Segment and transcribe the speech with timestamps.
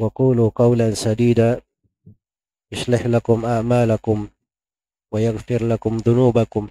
[0.00, 1.60] وقولوا قولا سديدا.
[2.72, 4.28] يصلح لكم أعمالكم
[5.12, 6.68] ويغفر لكم ذنوبكم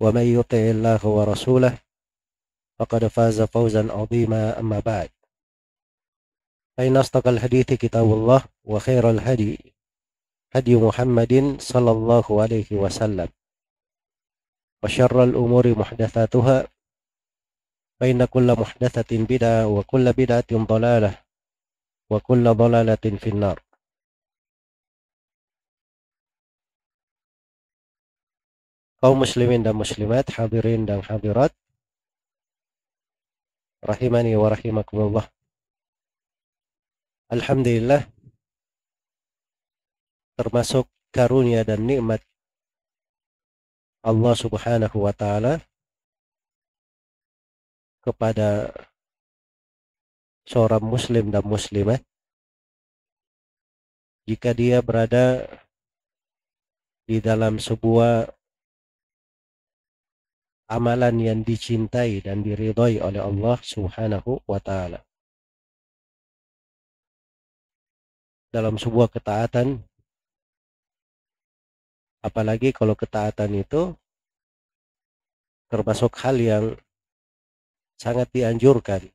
[0.00, 1.78] ومن يطع الله ورسوله
[2.78, 4.60] فقد فاز فوزا عظيما.
[4.60, 5.10] أما بعد
[6.76, 9.58] فإن أصدق الحديث كتاب الله وخير الهدي
[10.52, 13.28] هدي محمد صلى الله عليه وسلم
[14.82, 16.68] وشر الأمور محدثاتها.
[18.00, 21.25] فإن كل محدثة بدعة وكل بدعة ضلالة.
[22.06, 23.58] wa kulla dhalalatin finnar.
[28.96, 31.52] Kaum muslimin dan muslimat, hadirin dan hadirat,
[33.84, 35.26] rahimani wa rahimakumullah.
[37.26, 38.06] Alhamdulillah
[40.38, 42.22] termasuk karunia dan nikmat
[44.06, 45.58] Allah Subhanahu wa taala
[48.06, 48.70] kepada
[50.46, 51.98] seorang muslim dan muslimah
[54.26, 55.46] jika dia berada
[57.06, 58.30] di dalam sebuah
[60.66, 65.02] amalan yang dicintai dan diridhai oleh Allah Subhanahu wa taala.
[68.50, 69.78] Dalam sebuah ketaatan
[72.26, 73.94] apalagi kalau ketaatan itu
[75.70, 76.64] termasuk hal yang
[77.94, 79.06] sangat dianjurkan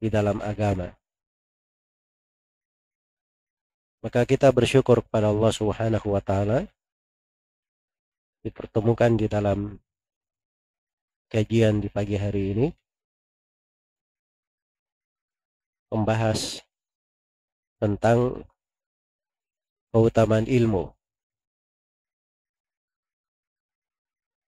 [0.00, 0.88] di dalam agama.
[4.00, 6.64] Maka kita bersyukur kepada Allah Subhanahu wa taala
[8.40, 9.76] dipertemukan di dalam
[11.28, 12.66] kajian di pagi hari ini
[15.92, 16.64] membahas
[17.76, 18.40] tentang
[19.92, 20.88] keutamaan ilmu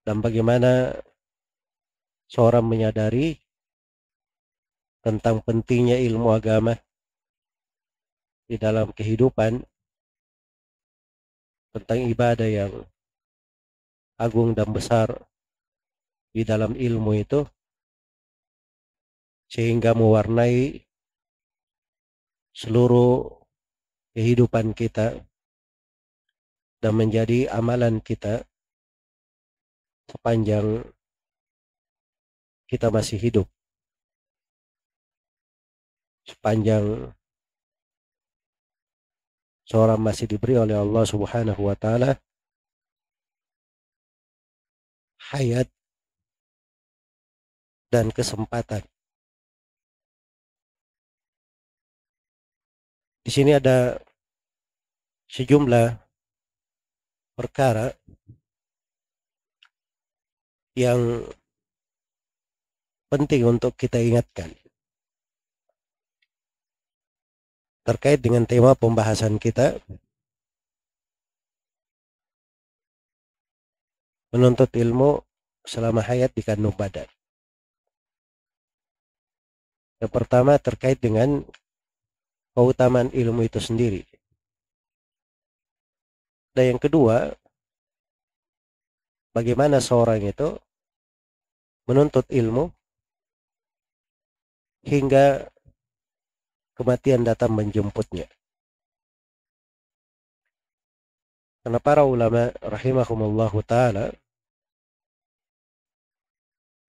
[0.09, 0.97] dan bagaimana
[2.31, 3.42] seorang menyadari
[5.03, 6.79] tentang pentingnya ilmu agama
[8.47, 9.67] di dalam kehidupan
[11.75, 12.73] tentang ibadah yang
[14.21, 15.11] agung dan besar
[16.31, 17.43] di dalam ilmu itu
[19.51, 20.81] sehingga mewarnai
[22.55, 23.27] seluruh
[24.15, 25.19] kehidupan kita
[26.79, 28.45] dan menjadi amalan kita
[30.09, 30.85] sepanjang
[32.69, 33.49] kita masih hidup
[36.27, 37.11] sepanjang
[39.67, 42.19] seorang masih diberi oleh Allah Subhanahu wa taala
[45.33, 45.69] hayat
[47.89, 48.85] dan kesempatan.
[53.23, 53.97] Di sini ada
[55.31, 55.95] sejumlah
[57.39, 57.95] perkara
[60.77, 61.25] yang
[63.09, 64.53] penting untuk kita ingatkan
[67.83, 69.83] terkait dengan tema pembahasan kita
[74.33, 75.21] menuntut ilmu
[75.67, 77.07] selama hayat di kandung badan.
[80.03, 81.47] Yang pertama terkait dengan
[82.57, 84.03] keutamaan ilmu itu sendiri.
[86.53, 87.33] Dan yang kedua,
[89.31, 90.59] bagaimana seorang itu
[91.87, 92.73] menuntut ilmu
[94.83, 95.52] hingga
[96.77, 98.29] kematian datang menjemputnya.
[101.63, 104.11] Karena para ulama rahimahumullahu taala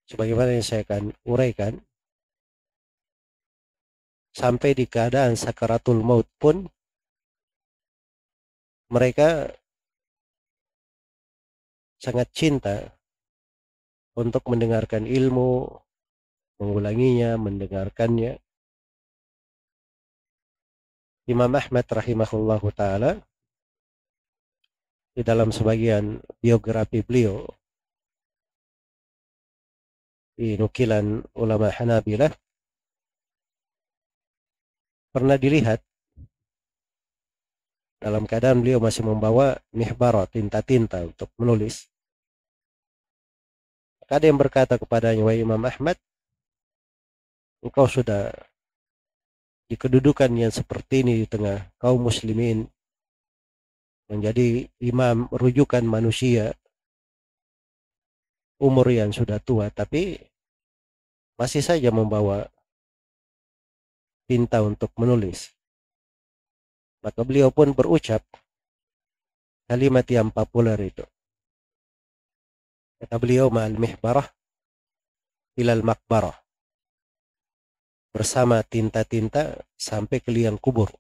[0.10, 1.78] sebagaimana yang saya akan uraikan
[4.34, 6.66] sampai di keadaan sakaratul maut pun
[8.90, 9.54] mereka
[12.04, 13.00] sangat cinta
[14.20, 15.72] untuk mendengarkan ilmu,
[16.60, 18.43] mengulanginya, mendengarkannya.
[21.24, 23.16] Imam Ahmad rahimahullahu taala
[25.16, 27.48] di dalam sebagian biografi beliau
[30.36, 32.34] di nukilan ulama Hanabilah
[35.16, 35.80] pernah dilihat
[38.04, 41.88] dalam keadaan beliau masih membawa mihbara tinta-tinta untuk menulis.
[44.12, 45.98] Ada yang berkata kepadanya, wahai Imam Ahmad,
[47.66, 48.30] engkau sudah
[49.68, 52.68] di kedudukan yang seperti ini di tengah kaum muslimin,
[54.12, 56.54] menjadi imam rujukan manusia,
[58.60, 60.20] umur yang sudah tua, tapi
[61.40, 62.48] masih saja membawa
[64.28, 65.52] tinta untuk menulis.
[67.04, 68.24] Maka beliau pun berucap
[69.68, 71.04] kalimat yang populer itu.
[73.04, 74.28] Kata beliau ma'al mihbarah
[75.60, 76.43] ilal makbarah.
[78.14, 80.94] Bersama tinta-tinta sampai ke liang kubur.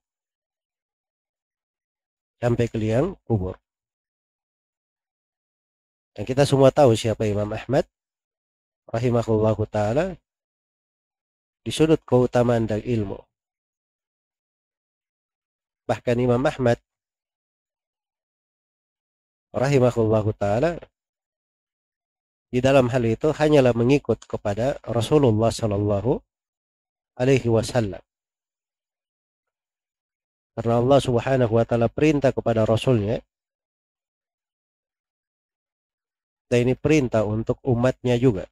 [2.41, 3.55] Sampai ke liang kubur.
[6.17, 7.85] Dan kita semua tahu siapa Imam Ahmad
[8.89, 10.17] rahimahullahu taala
[11.61, 13.17] di sudut keutamaan dan ilmu.
[15.85, 16.81] Bahkan Imam Ahmad
[19.53, 20.81] rahimahullahu taala
[22.53, 26.32] di dalam hal itu hanyalah mengikut kepada Rasulullah Sallallahu
[27.19, 28.01] Alaihi Wasallam.
[30.53, 33.21] Karena Allah Subhanahu Wa Taala perintah kepada Rasulnya,
[36.49, 38.45] dan ini perintah untuk umatnya juga.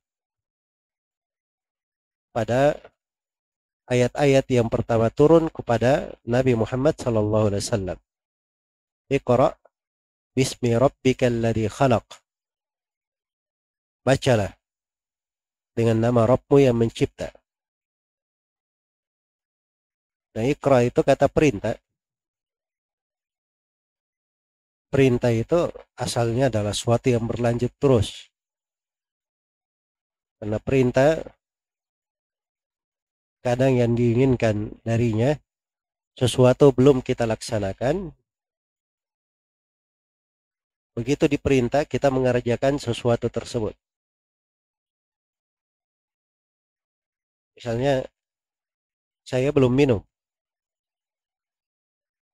[2.33, 2.79] Pada
[3.91, 7.99] ayat-ayat yang pertama turun kepada Nabi Muhammad Sallallahu Alaihi Wasallam.
[9.11, 9.53] Iqra
[10.31, 12.07] bismi rabbikal ladzi khalaq
[14.01, 14.55] bacalah
[15.75, 17.40] dengan nama Rabbmu yang mencipta.
[20.31, 21.75] Nah, ikra itu kata perintah.
[24.91, 28.27] Perintah itu asalnya adalah suatu yang berlanjut terus.
[30.39, 31.21] Karena perintah
[33.45, 35.35] kadang yang diinginkan darinya
[36.15, 38.11] sesuatu belum kita laksanakan.
[40.91, 43.71] Begitu diperintah, kita mengerjakan sesuatu tersebut.
[47.55, 48.03] Misalnya
[49.23, 50.10] saya belum minum.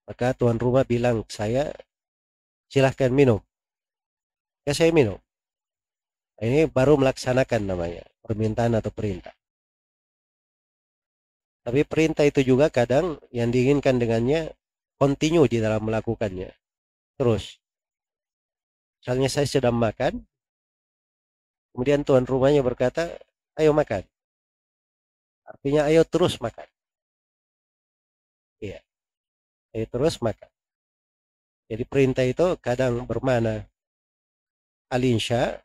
[0.07, 1.75] Maka tuan rumah bilang saya
[2.71, 3.43] silahkan minum.
[4.63, 5.19] Ya saya minum.
[6.39, 9.35] Ini baru melaksanakan namanya permintaan atau perintah.
[11.67, 14.55] Tapi perintah itu juga kadang yang diinginkan dengannya
[14.95, 16.55] continue di dalam melakukannya.
[17.19, 17.59] Terus.
[19.03, 20.23] Misalnya saya sedang makan,
[21.75, 23.11] kemudian tuan rumahnya berkata,
[23.59, 24.03] ayo makan.
[25.47, 26.67] Artinya ayo terus makan.
[28.63, 28.86] Iya.
[29.75, 30.51] Ayo terus makan.
[31.67, 33.67] Jadi perintah itu kadang bermana
[34.87, 35.59] alinsya,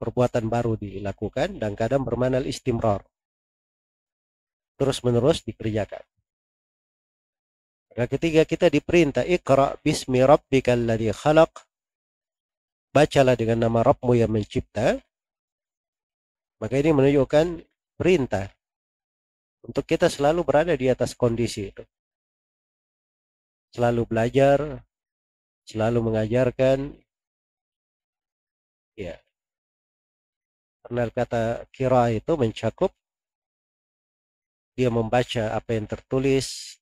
[0.00, 3.04] perbuatan baru dilakukan, dan kadang bermana istimrar.
[4.80, 6.00] Terus menerus dikerjakan.
[7.92, 11.52] Maka ketika kita diperintah ikra bismi rabbikal ladzi khalaq
[12.96, 14.96] bacalah dengan nama Rabbmu yang mencipta
[16.56, 18.46] maka ini menunjukkan perintah
[19.66, 21.82] untuk kita selalu berada di atas kondisi itu.
[23.72, 24.84] Selalu belajar,
[25.64, 26.92] selalu mengajarkan.
[28.96, 29.16] Ya.
[30.84, 32.92] Karena kata kira itu mencakup
[34.76, 36.80] dia membaca apa yang tertulis,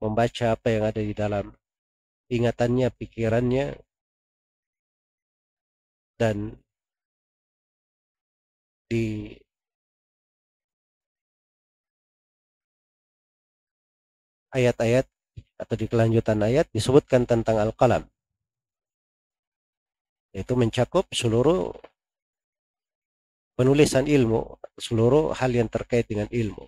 [0.00, 1.52] membaca apa yang ada di dalam
[2.28, 3.76] ingatannya, pikirannya,
[6.20, 6.60] dan
[8.88, 9.34] di
[14.54, 15.13] ayat-ayat
[15.54, 18.04] atau di kelanjutan ayat disebutkan tentang al-qalam.
[20.34, 21.70] Itu mencakup seluruh
[23.54, 26.66] penulisan ilmu, seluruh hal yang terkait dengan ilmu.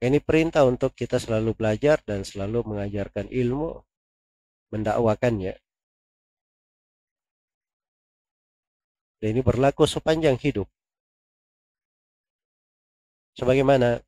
[0.00, 3.84] Ini perintah untuk kita selalu belajar dan selalu mengajarkan ilmu,
[4.72, 5.54] mendakwakannya.
[9.20, 10.64] Dan ini berlaku sepanjang hidup.
[13.36, 14.00] Sebagaimana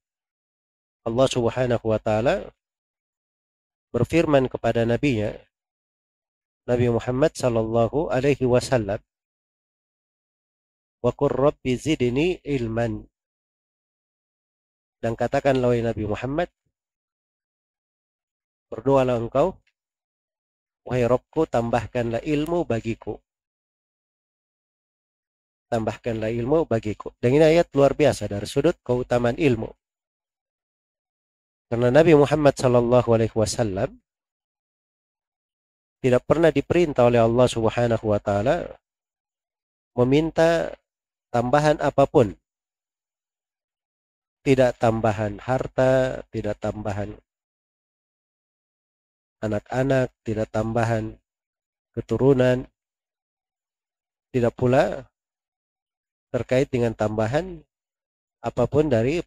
[1.02, 2.46] Allah Subhanahu wa taala
[3.90, 5.34] berfirman kepada nabinya
[6.64, 9.02] Nabi Muhammad sallallahu alaihi wasallam
[11.02, 13.02] wa qur rabbi zidni ilman
[15.02, 16.48] dan katakanlah wahai Nabi Muhammad
[18.70, 19.58] berdoalah engkau
[20.86, 23.18] wahai Rabbku tambahkanlah ilmu bagiku
[25.72, 27.16] tambahkanlah ilmu bagiku.
[27.16, 29.72] Dan ini ayat luar biasa dari sudut keutamaan ilmu.
[31.72, 33.96] Karena Nabi Muhammad Sallallahu Alaihi Wasallam
[36.04, 38.68] tidak pernah diperintah oleh Allah Subhanahu Wa Taala
[39.96, 40.68] meminta
[41.32, 42.36] tambahan apa pun.
[44.44, 47.16] Tidak tambahan harta, tidak tambahan
[49.40, 51.16] anak-anak, tidak tambahan
[51.96, 52.68] keturunan,
[54.28, 55.08] tidak pula
[56.36, 57.64] terkait dengan tambahan
[58.44, 59.24] apa pun dari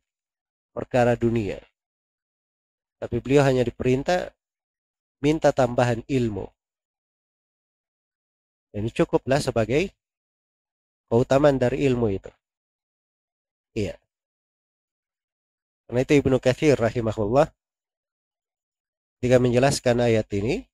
[0.70, 1.58] perkara dunia.
[3.02, 4.32] Tapi beliau hanya diperintah
[5.20, 6.48] minta tambahan ilmu.
[8.76, 9.92] Ini cukuplah sebagai
[11.08, 12.32] keutamaan dari ilmu itu.
[13.76, 13.96] Iya.
[15.86, 17.48] Karena itu Ibnu Katsir rahimahullah
[19.20, 20.66] ketika menjelaskan ayat ini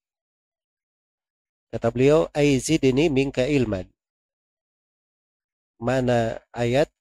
[1.69, 3.91] kata beliau aizidni minka ilman
[5.81, 6.93] mana ayat,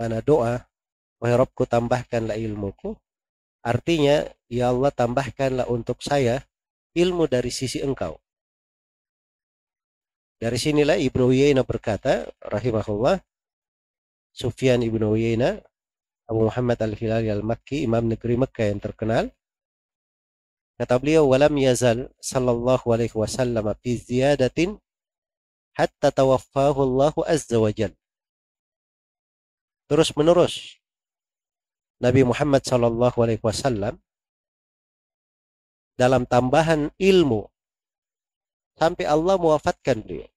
[0.00, 0.64] mana doa,
[1.20, 2.96] wahai Rabbku tambahkanlah ilmuku.
[3.64, 6.44] Artinya, ya Allah tambahkanlah untuk saya
[6.92, 8.20] ilmu dari sisi engkau.
[10.36, 13.24] Dari sinilah Ibnu Uyainah berkata, rahimahullah,
[14.36, 15.64] Sufyan Ibnu Uyainah,
[16.28, 19.32] Abu Muhammad Al-Hilali Al-Makki, imam negeri Mekah yang terkenal,
[20.76, 24.76] kata beliau, walam yazal sallallahu alaihi wasallam fi ziyadatin
[25.74, 27.98] hatta tawaffahu Allah azza wa jalla
[29.90, 30.80] terus menerus
[32.04, 33.96] Nabi Muhammad Shallallahu Alaihi Wasallam
[35.96, 37.48] dalam tambahan ilmu
[38.76, 40.28] sampai Allah mewafatkan beliau.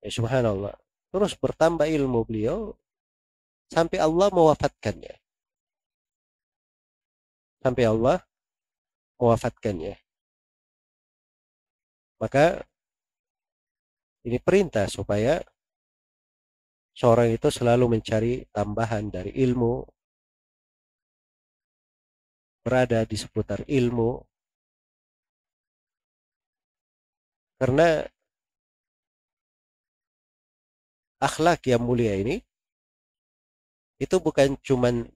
[0.00, 0.72] Ya, subhanallah.
[1.12, 2.72] Terus bertambah ilmu beliau
[3.68, 5.14] sampai Allah mewafatkannya.
[7.60, 8.24] Sampai Allah
[9.20, 9.98] mewafatkannya.
[12.22, 12.64] Maka
[14.24, 15.44] ini perintah supaya
[16.98, 19.86] seorang itu selalu mencari tambahan dari ilmu,
[22.66, 24.18] berada di seputar ilmu,
[27.62, 28.02] karena
[31.22, 32.42] akhlak yang mulia ini
[33.98, 35.06] itu bukan cuman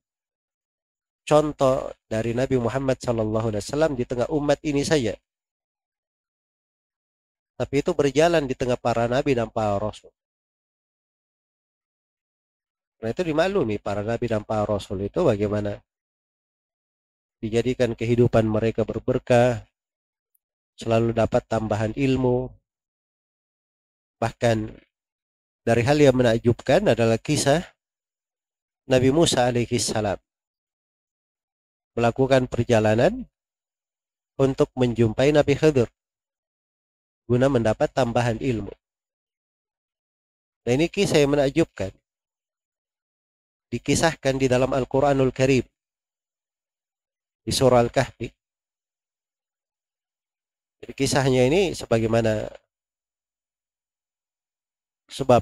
[1.22, 5.14] contoh dari Nabi Muhammad SAW di tengah umat ini saja.
[7.58, 10.10] Tapi itu berjalan di tengah para nabi dan para rasul.
[13.02, 15.82] Nah itu dimaklumi para nabi dan para rasul itu bagaimana
[17.42, 19.66] dijadikan kehidupan mereka berberkah,
[20.78, 22.46] selalu dapat tambahan ilmu.
[24.22, 24.70] Bahkan
[25.66, 27.66] dari hal yang menakjubkan adalah kisah
[28.86, 30.18] Nabi Musa alaihi salam
[31.98, 33.26] melakukan perjalanan
[34.38, 35.90] untuk menjumpai Nabi Khidir
[37.26, 38.70] guna mendapat tambahan ilmu.
[40.62, 41.90] Nah ini kisah yang menakjubkan
[43.72, 45.64] dikisahkan di dalam Al-Quranul Karim
[47.42, 48.28] di surah Al-Kahfi.
[50.82, 52.52] Jadi kisahnya ini sebagaimana
[55.08, 55.40] sebab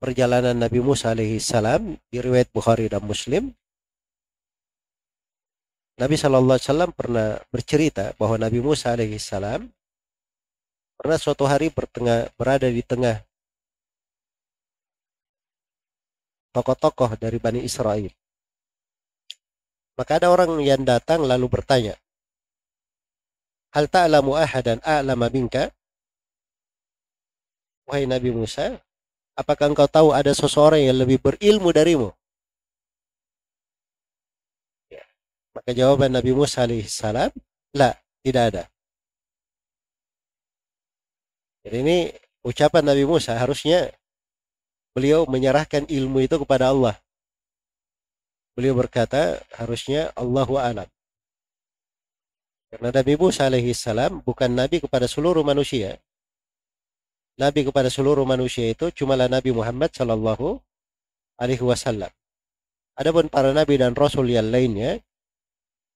[0.00, 3.52] perjalanan Nabi Musa alaihi salam di riwayat Bukhari dan Muslim
[5.96, 9.64] Nabi Wasallam pernah bercerita bahwa Nabi Musa alaihi salam
[10.92, 11.72] pernah suatu hari
[12.36, 13.24] berada di tengah
[16.56, 18.08] tokoh-tokoh dari Bani Israel.
[20.00, 22.00] Maka ada orang yang datang lalu bertanya,
[23.76, 25.68] Hal ta'lamu ahadan a'lama minka?
[27.84, 28.80] Wahai Nabi Musa,
[29.36, 32.08] apakah engkau tahu ada seseorang yang lebih berilmu darimu?
[34.88, 35.04] Ya.
[35.52, 37.36] Maka jawaban Nabi Musa alaihissalam,
[37.76, 37.92] La,
[38.24, 38.64] tidak ada.
[41.68, 41.98] Jadi ini
[42.48, 43.92] ucapan Nabi Musa harusnya
[44.96, 46.96] beliau menyerahkan ilmu itu kepada Allah.
[48.56, 50.88] Beliau berkata, harusnya Allahu alam.
[52.72, 56.00] Karena Nabi Musa alaihi salam bukan nabi kepada seluruh manusia.
[57.36, 60.56] Nabi kepada seluruh manusia itu cumalah Nabi Muhammad sallallahu
[61.36, 62.08] alaihi wasallam.
[62.96, 65.04] Adapun para nabi dan rasul yang lainnya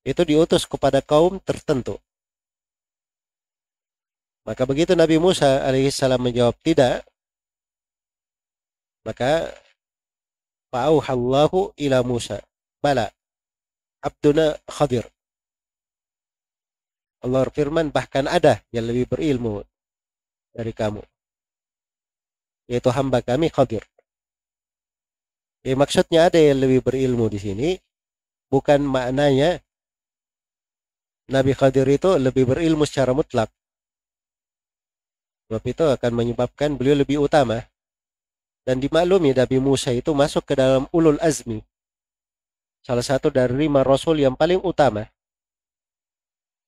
[0.05, 1.97] itu diutus kepada kaum tertentu.
[4.45, 7.09] Maka begitu Nabi Musa alaihi salam menjawab tidak,
[9.05, 9.49] maka
[10.73, 12.41] fa'auhallahu ila Musa.
[12.81, 13.09] Bala.
[14.01, 15.05] Abduna Khadir.
[17.21, 19.61] Allah firman bahkan ada yang lebih berilmu
[20.57, 21.05] dari kamu.
[22.73, 23.85] Yaitu hamba kami Khadir.
[25.61, 27.71] Ya, maksudnya ada yang lebih berilmu di sini.
[28.49, 29.61] Bukan maknanya
[31.29, 33.53] Nabi Khadir itu lebih berilmu secara mutlak.
[35.47, 37.70] Sebab itu akan menyebabkan beliau lebih utama
[38.71, 41.59] dan dimaklumi Nabi Musa itu masuk ke dalam ulul azmi.
[42.87, 45.11] Salah satu dari lima rasul yang paling utama.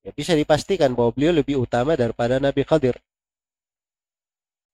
[0.03, 2.99] Ya, bisa dipastikan bahwa beliau lebih utama daripada Nabi Khadir.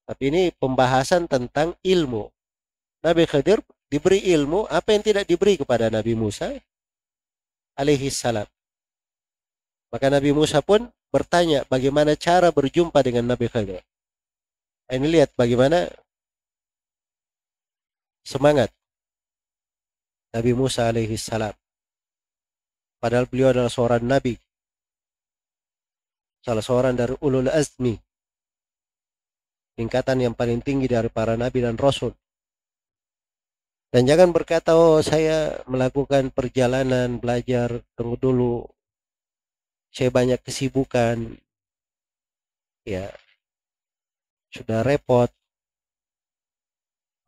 [0.08, 2.32] Tapi ini pembahasan tentang ilmu.
[3.04, 3.60] Nabi Khadir
[3.92, 6.56] diberi ilmu apa yang tidak diberi kepada Nabi Musa
[7.76, 8.48] alaihi salam.
[9.92, 13.84] Maka Nabi Musa pun bertanya bagaimana cara berjumpa dengan Nabi Khadir.
[14.88, 15.92] Ini lihat bagaimana
[18.28, 18.68] semangat
[20.36, 21.56] Nabi Musa alaihi salam.
[23.00, 24.36] Padahal beliau adalah seorang nabi.
[26.44, 27.96] Salah seorang dari ulul azmi.
[29.78, 32.12] Tingkatan yang paling tinggi dari para nabi dan rasul.
[33.88, 38.56] Dan jangan berkata, oh saya melakukan perjalanan, belajar, tunggu dulu.
[39.88, 41.40] Saya banyak kesibukan.
[42.84, 43.08] Ya,
[44.52, 45.32] sudah repot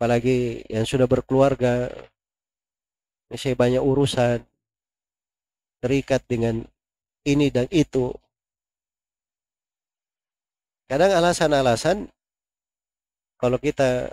[0.00, 1.92] apalagi yang sudah berkeluarga
[3.36, 4.40] saya banyak urusan
[5.84, 6.64] terikat dengan
[7.28, 8.08] ini dan itu.
[10.88, 12.08] Kadang alasan-alasan
[13.36, 14.08] kalau kita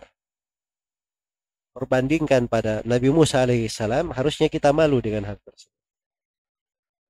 [1.72, 5.80] perbandingkan pada Nabi Musa alaihissalam harusnya kita malu dengan hal tersebut.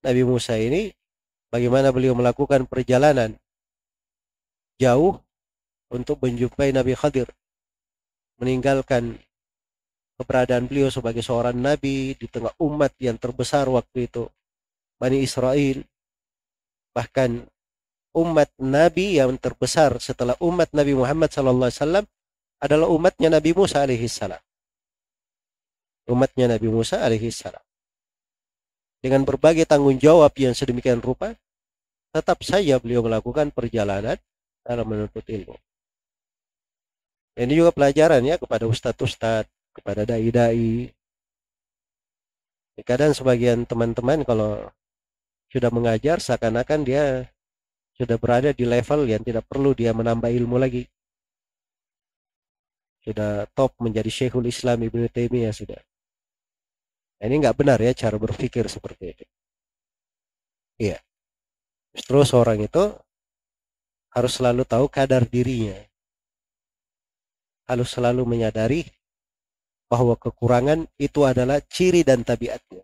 [0.05, 0.93] Nabi Musa ini
[1.49, 3.33] bagaimana beliau melakukan perjalanan
[4.77, 5.17] jauh
[5.89, 7.25] untuk menjumpai Nabi Khadir
[8.37, 9.17] meninggalkan
[10.17, 14.25] keberadaan beliau sebagai seorang nabi di tengah umat yang terbesar waktu itu
[14.97, 15.85] Bani Israel.
[16.93, 17.45] Bahkan
[18.17, 22.01] umat nabi yang terbesar setelah umat Nabi Muhammad SAW
[22.57, 24.41] adalah umatnya Nabi Musa alaihi salam.
[26.09, 27.61] Umatnya Nabi Musa alaihi salam.
[28.97, 31.37] Dengan berbagai tanggung jawab yang sedemikian rupa
[32.09, 34.17] tetap saja beliau melakukan perjalanan
[34.65, 35.53] dalam menuntut ilmu
[37.37, 40.89] ini juga pelajaran ya kepada ustadz-ustadz, kepada dai-dai.
[42.81, 44.65] Kadang sebagian teman-teman kalau
[45.53, 47.29] sudah mengajar seakan-akan dia
[47.93, 50.85] sudah berada di level yang tidak perlu dia menambah ilmu lagi.
[53.05, 55.81] Sudah top menjadi Syekhul Islam Ibnu Taimiyah sudah.
[57.21, 59.25] Ini nggak benar ya cara berpikir seperti itu.
[60.77, 61.01] Iya.
[61.97, 62.93] Justru seorang itu
[64.13, 65.86] harus selalu tahu kadar dirinya
[67.67, 68.87] harus selalu menyadari
[69.87, 72.83] bahwa kekurangan itu adalah ciri dan tabiatnya.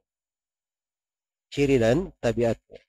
[1.51, 2.79] Ciri dan tabiatnya.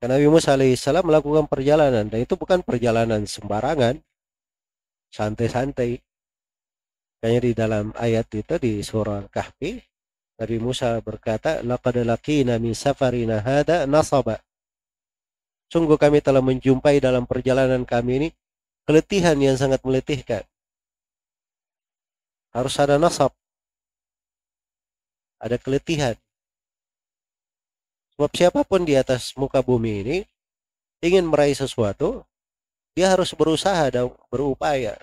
[0.00, 4.00] Karena Nabi Musa alaihissalam melakukan perjalanan dan itu bukan perjalanan sembarangan,
[5.12, 6.00] santai-santai.
[7.20, 9.76] Kayaknya di dalam ayat itu di surah Kahfi,
[10.40, 14.40] Nabi Musa berkata, "Laqad laqina min safarina hada nasaba."
[15.68, 18.28] Sungguh kami telah menjumpai dalam perjalanan kami ini
[18.88, 20.44] keletihan yang sangat meletihkan.
[22.50, 23.30] Harus ada nasab.
[25.40, 26.18] Ada keletihan.
[28.14, 30.18] Sebab siapa pun di atas muka bumi ini
[31.00, 32.28] ingin meraih sesuatu,
[32.92, 35.00] dia harus berusaha dan berupaya.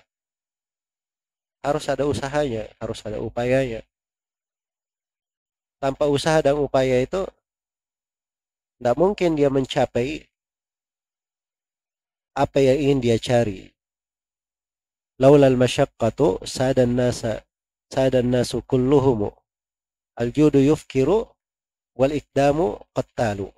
[1.58, 3.82] Harus ada usahanya, harus ada upayanya.
[5.82, 7.26] Tanpa usaha dan upaya itu,
[8.78, 10.30] tidak mungkin dia mencapai
[12.38, 13.66] apa yang ingin dia cari
[15.18, 17.42] laulal masyaqqatu sadan nasa
[17.90, 19.34] sadan nasu kulluhum
[20.14, 21.26] al judu yufkiru
[21.98, 23.50] wal ikdamu qattalu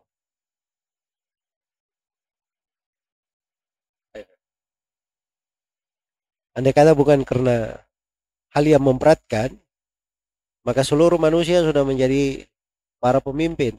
[6.50, 7.78] Andai kata bukan karena
[8.50, 9.54] hal yang memberatkan,
[10.66, 12.42] maka seluruh manusia sudah menjadi
[12.98, 13.78] para pemimpin.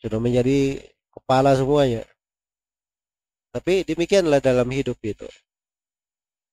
[0.00, 0.80] Sudah menjadi
[1.12, 2.08] kepala semuanya.
[3.52, 5.28] Tapi demikianlah dalam hidup itu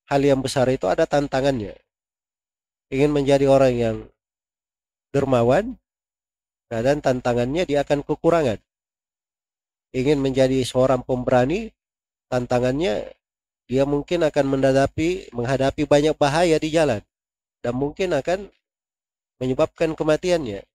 [0.09, 1.77] hal yang besar itu ada tantangannya.
[2.89, 3.97] Ingin menjadi orang yang
[5.13, 5.77] dermawan,
[6.69, 8.57] dan tantangannya dia akan kekurangan.
[9.93, 11.69] Ingin menjadi seorang pemberani,
[12.29, 13.13] tantangannya
[13.69, 17.05] dia mungkin akan menghadapi menghadapi banyak bahaya di jalan
[17.61, 18.49] dan mungkin akan
[19.37, 20.65] menyebabkan kematiannya.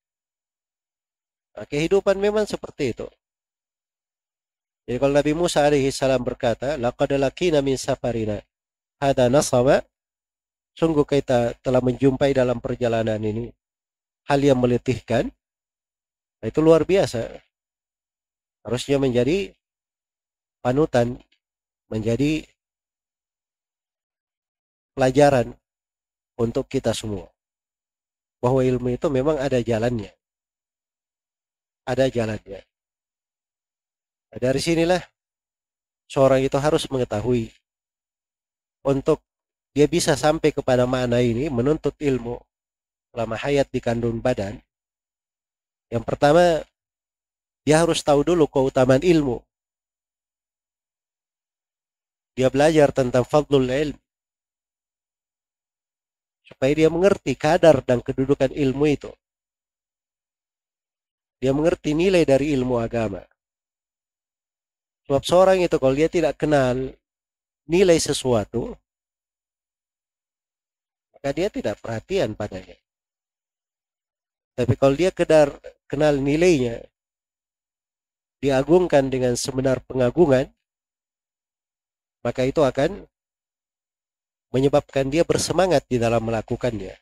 [1.55, 3.07] Nah, kehidupan memang seperti itu.
[4.85, 8.37] Jadi kalau Nabi Musa alaihi salam berkata, "Laqad lakina min safarina.
[9.01, 9.81] Hada nasaba.
[10.77, 13.49] Sungguh kita telah menjumpai dalam perjalanan ini
[14.29, 15.31] hal yang meletihkan.
[16.43, 17.31] Nah, itu luar biasa.
[18.67, 19.55] Harusnya menjadi
[20.61, 21.17] panutan
[21.89, 22.45] menjadi
[24.99, 25.55] pelajaran
[26.37, 27.31] untuk kita semua.
[28.43, 30.13] Bahwa ilmu itu memang ada jalannya.
[31.87, 32.74] Ada jalannya
[34.35, 34.99] nah, dari sinilah
[36.11, 37.55] seorang itu harus mengetahui
[38.83, 39.23] untuk
[39.75, 42.39] dia bisa sampai kepada makna ini menuntut ilmu
[43.11, 44.59] selama hayat di kandung badan.
[45.91, 46.63] Yang pertama
[47.67, 49.43] dia harus tahu dulu keutamaan ilmu.
[52.35, 53.99] Dia belajar tentang fadlul ilm.
[56.45, 59.11] Supaya dia mengerti kadar dan kedudukan ilmu itu.
[61.41, 63.23] Dia mengerti nilai dari ilmu agama
[65.05, 66.77] sebab seorang itu kalau dia tidak kenal
[67.69, 68.77] nilai sesuatu
[71.13, 72.77] maka dia tidak perhatian padanya
[74.55, 75.51] tapi kalau dia kedar
[75.91, 76.79] kenal nilainya,
[78.39, 80.47] diagungkan dengan sebenar pengagungan,
[82.23, 83.11] maka itu akan
[84.55, 86.95] menyebabkan dia bersemangat di dalam melakukannya.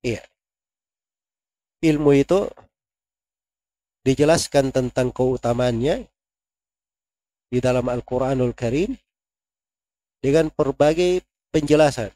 [0.00, 0.24] Iya.
[1.84, 2.48] Ilmu itu
[4.08, 6.08] dijelaskan tentang keutamaannya
[7.48, 8.92] di dalam Al-Quranul Karim
[10.20, 12.12] dengan berbagai penjelasan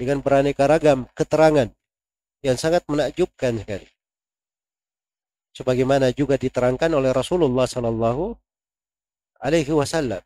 [0.00, 1.70] dengan beraneka ragam keterangan
[2.42, 3.88] yang sangat menakjubkan sekali.
[5.54, 8.34] Sebagaimana juga diterangkan oleh Rasulullah Sallallahu
[9.38, 10.20] Alaihi Wasallam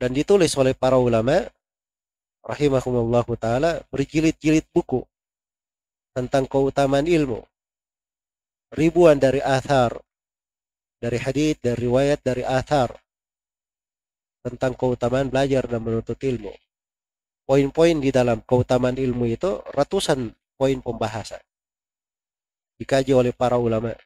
[0.00, 1.44] dan ditulis oleh para ulama
[2.40, 5.04] rahimahumullah taala berjilid-jilid buku
[6.16, 7.44] tentang keutamaan ilmu.
[8.72, 9.94] Ribuan dari athar,
[10.96, 12.94] dari hadith, dari riwayat, dari athar
[14.46, 16.54] tentang keutamaan belajar dan menuntut ilmu.
[17.46, 21.42] Poin-poin di dalam keutamaan ilmu itu ratusan poin pembahasan
[22.76, 23.96] dikaji oleh para ulama.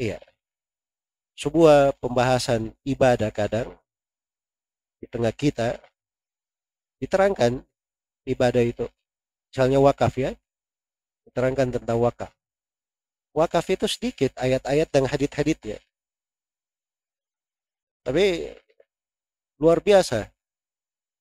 [0.00, 0.18] Iya.
[1.36, 3.76] Sebuah pembahasan ibadah kadang
[5.00, 5.80] di tengah kita
[7.02, 7.64] diterangkan
[8.28, 8.86] ibadah itu.
[9.52, 10.30] Misalnya wakaf ya.
[11.28, 12.32] Diterangkan tentang wakaf.
[13.32, 15.80] Wakaf itu sedikit ayat-ayat dan hadit-haditnya.
[18.04, 18.52] Tapi
[19.56, 20.28] luar biasa.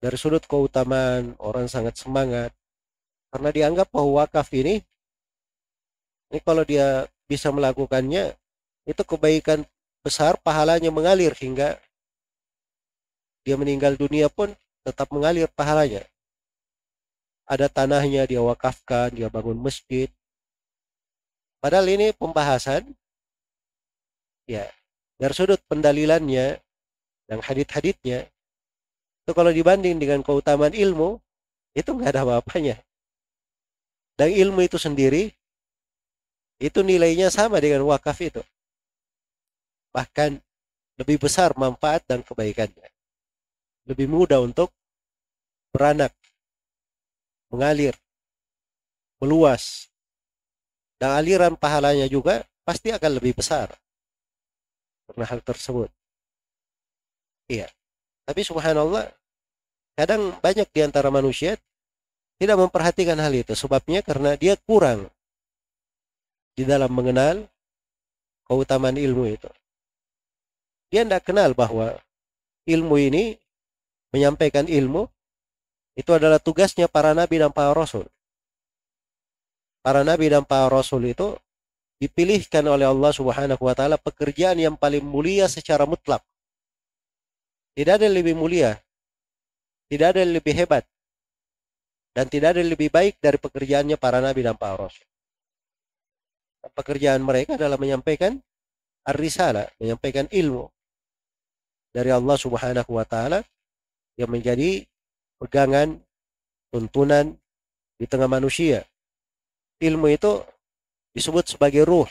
[0.01, 2.51] Dari sudut keutamaan orang sangat semangat.
[3.31, 4.83] Karena dianggap bahwa wakaf ini
[6.31, 8.35] ini kalau dia bisa melakukannya
[8.87, 9.63] itu kebaikan
[10.03, 11.75] besar pahalanya mengalir hingga
[13.43, 14.51] dia meninggal dunia pun
[14.83, 16.03] tetap mengalir pahalanya.
[17.47, 20.07] Ada tanahnya dia wakafkan dia bangun masjid
[21.61, 22.91] padahal ini pembahasan
[24.49, 24.65] ya
[25.15, 26.57] dari sudut pendalilannya
[27.29, 28.27] dan hadit-haditnya
[29.21, 31.21] itu kalau dibanding dengan keutamaan ilmu,
[31.77, 32.75] itu nggak ada apa-apanya.
[34.17, 35.29] Dan ilmu itu sendiri,
[36.57, 38.41] itu nilainya sama dengan wakaf itu.
[39.93, 40.41] Bahkan
[40.97, 42.89] lebih besar manfaat dan kebaikannya.
[43.85, 44.73] Lebih mudah untuk
[45.69, 46.13] beranak,
[47.53, 47.93] mengalir,
[49.21, 49.90] meluas.
[51.01, 53.73] Dan aliran pahalanya juga pasti akan lebih besar.
[55.09, 55.89] Karena hal tersebut.
[57.49, 57.65] Iya.
[58.29, 59.09] Tapi subhanallah,
[59.97, 61.57] kadang banyak di antara manusia
[62.37, 63.57] tidak memperhatikan hal itu.
[63.57, 65.09] Sebabnya karena dia kurang
[66.53, 67.49] di dalam mengenal
[68.45, 69.49] keutamaan ilmu itu.
[70.93, 71.97] Dia tidak kenal bahwa
[72.69, 73.41] ilmu ini
[74.13, 75.09] menyampaikan ilmu
[75.97, 78.05] itu adalah tugasnya para nabi dan para rasul.
[79.81, 81.33] Para nabi dan para rasul itu
[81.97, 86.21] dipilihkan oleh Allah Subhanahu wa taala pekerjaan yang paling mulia secara mutlak.
[87.73, 88.77] Tidak ada yang lebih mulia.
[89.89, 90.85] Tidak ada yang lebih hebat.
[92.13, 95.05] Dan tidak ada yang lebih baik dari pekerjaannya para nabi dan para rasul.
[96.77, 98.37] Pekerjaan mereka adalah menyampaikan
[99.01, 100.69] ar-risalah, menyampaikan ilmu
[101.89, 103.41] dari Allah Subhanahu wa taala
[104.15, 104.85] yang menjadi
[105.41, 105.97] pegangan
[106.69, 107.33] tuntunan
[107.97, 108.85] di tengah manusia.
[109.81, 110.45] Ilmu itu
[111.17, 112.07] disebut sebagai ruh.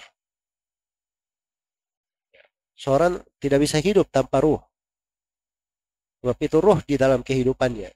[2.74, 4.58] Seorang tidak bisa hidup tanpa ruh.
[6.20, 7.94] Sebab itu roh di dalam kehidupannya.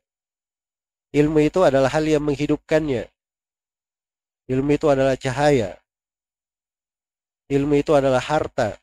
[1.14, 3.10] Ilmu itu adalah hal yang menghidupkannya.
[4.48, 5.76] Ilmu itu adalah cahaya.
[7.50, 8.78] Ilmu itu adalah harta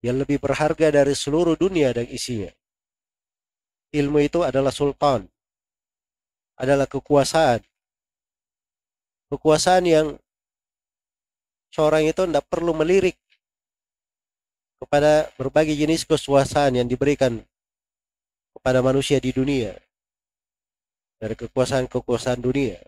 [0.00, 2.48] yang lebih berharga dari seluruh dunia dan isinya.
[3.92, 5.28] Ilmu itu adalah sultan,
[6.56, 7.69] adalah kekuasaan.
[9.30, 10.06] Kekuasaan yang
[11.70, 13.14] seorang itu tidak perlu melirik
[14.82, 17.38] kepada berbagai jenis kekuasaan yang diberikan
[18.58, 19.76] kepada manusia di dunia
[21.20, 22.80] dari kekuasaan-kekuasaan dunia.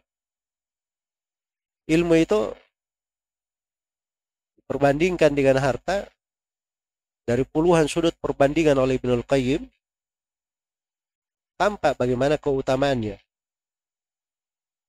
[1.87, 2.51] Ilmu itu
[4.67, 6.09] perbandingkan dengan harta
[7.29, 9.63] dari puluhan sudut perbandingan oleh Ibnul Qayyim
[11.61, 13.21] tampak bagaimana keutamaannya.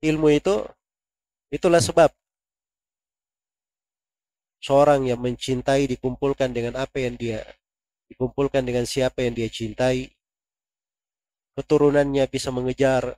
[0.01, 0.65] Ilmu itu
[1.53, 2.09] itulah sebab
[4.57, 7.45] seorang yang mencintai dikumpulkan dengan apa yang dia
[8.13, 10.09] dikumpulkan dengan siapa yang dia cintai,
[11.57, 13.17] keturunannya bisa mengejar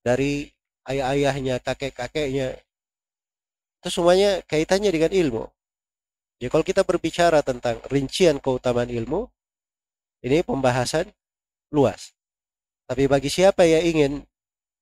[0.00, 0.48] dari
[0.88, 2.56] ayah-ayahnya, kakek-kakeknya.
[3.80, 5.44] Itu semuanya kaitannya dengan ilmu.
[6.40, 9.28] Jadi kalau kita berbicara tentang rincian keutamaan ilmu,
[10.24, 11.12] ini pembahasan
[11.68, 12.16] luas.
[12.88, 14.12] Tapi bagi siapa yang ingin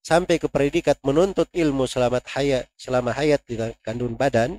[0.03, 3.55] sampai ke predikat menuntut ilmu selamat hayat, selama hayat di
[3.87, 4.59] kandung badan,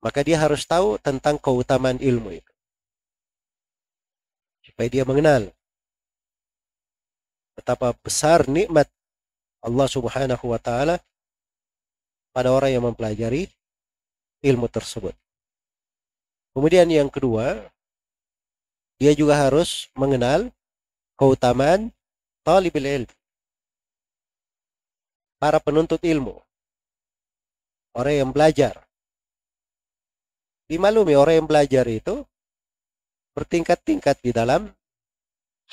[0.00, 2.52] maka dia harus tahu tentang keutamaan ilmu itu.
[4.64, 5.52] Supaya dia mengenal
[7.52, 8.88] betapa besar nikmat
[9.62, 10.98] Allah Subhanahu wa taala
[12.32, 13.46] pada orang yang mempelajari
[14.42, 15.14] ilmu tersebut.
[16.56, 17.60] Kemudian yang kedua,
[18.96, 20.50] dia juga harus mengenal
[21.14, 21.92] keutamaan
[22.42, 23.10] talibul ilm.
[25.42, 26.38] Para penuntut ilmu.
[27.98, 28.78] Orang yang belajar.
[30.70, 32.22] Dimaklumi orang yang belajar itu
[33.34, 34.70] bertingkat-tingkat di dalam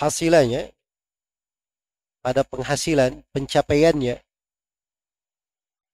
[0.01, 0.73] hasilannya
[2.25, 4.17] pada penghasilan, pencapaiannya.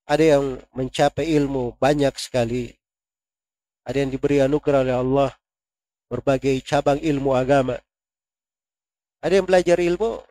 [0.07, 2.71] Ada yang mencapai ilmu banyak sekali.
[3.83, 5.31] Ada yang diberi anugerah oleh Allah
[6.07, 7.75] berbagai cabang ilmu agama.
[9.19, 10.23] Ada yang belajar ilmu,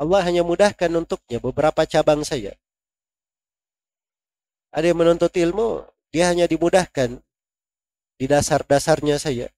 [0.00, 2.56] Allah hanya mudahkan untuknya beberapa cabang saja.
[4.72, 7.20] Ada yang menuntut ilmu, dia hanya dimudahkan
[8.16, 9.52] di dasar-dasarnya saja.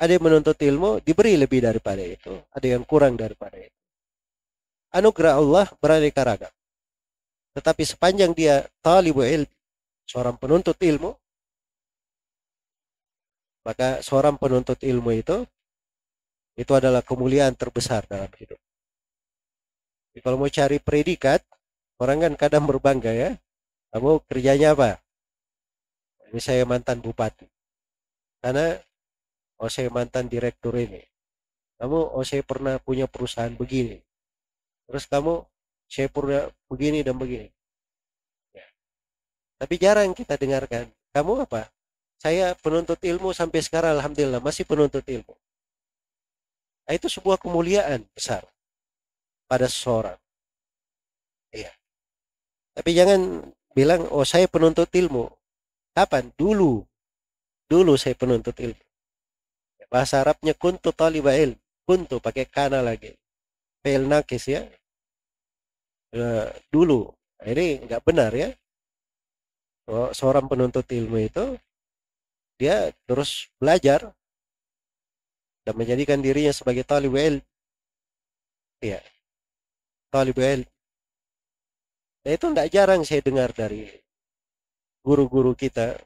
[0.00, 2.32] Ada yang menuntut ilmu, diberi lebih daripada itu.
[2.48, 3.82] Ada yang kurang daripada itu
[4.92, 6.52] anugerah Allah beraneka ragam.
[7.56, 9.52] Tetapi sepanjang dia talibu ilmu,
[10.08, 11.16] seorang penuntut ilmu,
[13.64, 15.44] maka seorang penuntut ilmu itu
[16.58, 18.60] itu adalah kemuliaan terbesar dalam hidup.
[20.12, 21.40] Jadi kalau mau cari predikat,
[22.00, 23.30] orang kan kadang berbangga ya.
[23.92, 25.00] Kamu kerjanya apa?
[26.28, 27.48] Ini saya mantan bupati.
[28.40, 28.76] Karena
[29.60, 31.00] oh saya mantan direktur ini.
[31.80, 34.00] Kamu oh saya pernah punya perusahaan begini
[34.92, 35.40] terus kamu
[35.88, 37.48] saya pernah begini dan begini
[38.52, 38.66] ya.
[39.56, 40.84] tapi jarang kita dengarkan
[41.16, 41.72] kamu apa
[42.20, 45.32] saya penuntut ilmu sampai sekarang alhamdulillah masih penuntut ilmu
[46.86, 48.42] nah, itu sebuah kemuliaan besar
[49.46, 50.16] pada seseorang.
[51.52, 51.72] Iya.
[52.72, 53.20] Tapi jangan
[53.76, 55.28] bilang oh saya penuntut ilmu.
[55.92, 56.32] Kapan?
[56.32, 56.80] Dulu.
[57.68, 58.80] Dulu saya penuntut ilmu.
[59.92, 61.60] Bahasa Arabnya kuntu taliba ilm.
[61.84, 63.12] Kuntu pakai kana lagi.
[63.84, 64.64] Fail nakis ya.
[66.08, 67.12] E, dulu.
[67.44, 68.48] Ini nggak benar ya.
[70.16, 71.60] Seorang penuntut ilmu itu
[72.56, 74.14] dia terus belajar
[75.62, 77.42] dan menjadikan dirinya sebagai talib ilm
[78.82, 78.98] ya
[80.10, 80.68] talib ilm
[82.22, 83.86] nah itu tidak jarang saya dengar dari
[85.02, 85.98] guru-guru kita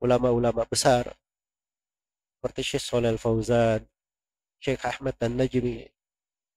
[0.00, 1.08] ulama-ulama besar
[2.36, 3.84] seperti Syekh Solal Fauzan
[4.60, 5.94] Syekh Ahmad dan Najmi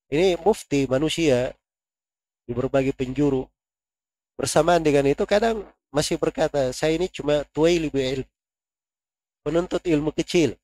[0.08, 1.52] ini mufti manusia
[2.48, 3.44] di berbagai penjuru.
[4.40, 8.34] Bersamaan dengan itu kadang masih berkata, saya ini cuma tuai lebih ilmu.
[9.44, 10.56] Penuntut ilmu kecil.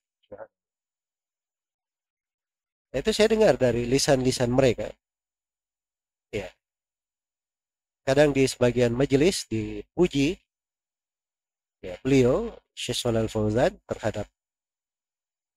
[2.93, 4.93] Nah, itu saya dengar dari lisan-lisan mereka.
[6.29, 6.45] Ya.
[8.06, 10.38] Kadang di sebagian majelis dipuji
[11.82, 14.29] ya, beliau Syekh Al Fauzan terhadap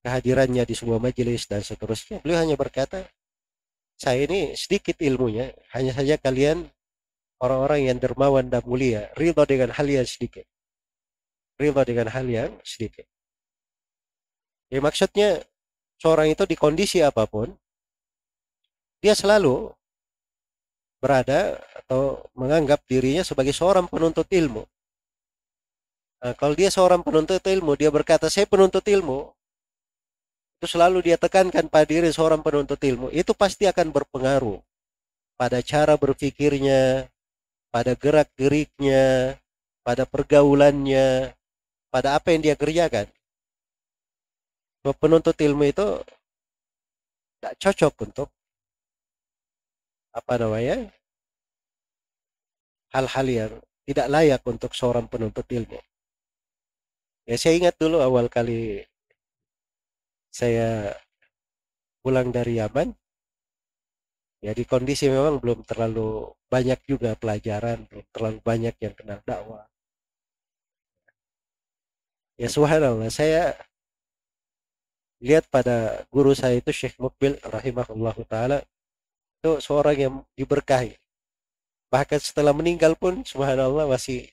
[0.00, 2.24] kehadirannya di sebuah majelis dan seterusnya.
[2.24, 3.04] Beliau hanya berkata,
[4.00, 6.72] saya ini sedikit ilmunya, hanya saja kalian
[7.40, 10.48] orang-orang yang dermawan dan mulia, ridho dengan hal yang sedikit.
[11.60, 13.04] Ridho dengan hal yang sedikit.
[14.72, 15.44] Ya maksudnya
[16.00, 17.52] seorang itu di kondisi apa pun,
[19.00, 19.70] dia selalu
[20.98, 24.64] berada atau menganggap dirinya sebagai seorang penuntut ilmu.
[26.24, 29.30] Nah, kalau dia seorang penuntut ilmu, dia berkata, saya penuntut ilmu,
[30.56, 34.58] itu selalu dia tekankan pada diri seorang penuntut ilmu, itu pasti akan berpengaruh
[35.36, 37.06] pada cara berpikirnya,
[37.68, 39.36] pada gerak-geriknya,
[39.84, 41.36] pada pergaulannya,
[41.92, 43.06] pada apa yang dia kerjakan.
[44.94, 45.86] Penuntut ilmu itu
[47.40, 48.28] tidak cocok untuk
[50.14, 50.76] apa namanya
[52.94, 53.52] hal-hal yang
[53.86, 55.78] tidak layak untuk seorang penuntut ilmu.
[57.26, 58.86] Ya saya ingat dulu awal kali
[60.30, 60.94] saya
[62.04, 62.94] pulang dari Yaman
[64.44, 69.66] ya di kondisi memang belum terlalu banyak juga pelajaran belum terlalu banyak yang kenal dakwah
[72.36, 73.56] ya subhanallah saya
[75.22, 78.58] lihat pada guru saya itu Syekh Mukbil rahimahullah taala
[79.40, 80.96] itu seorang yang diberkahi
[81.88, 84.28] bahkan setelah meninggal pun subhanallah masih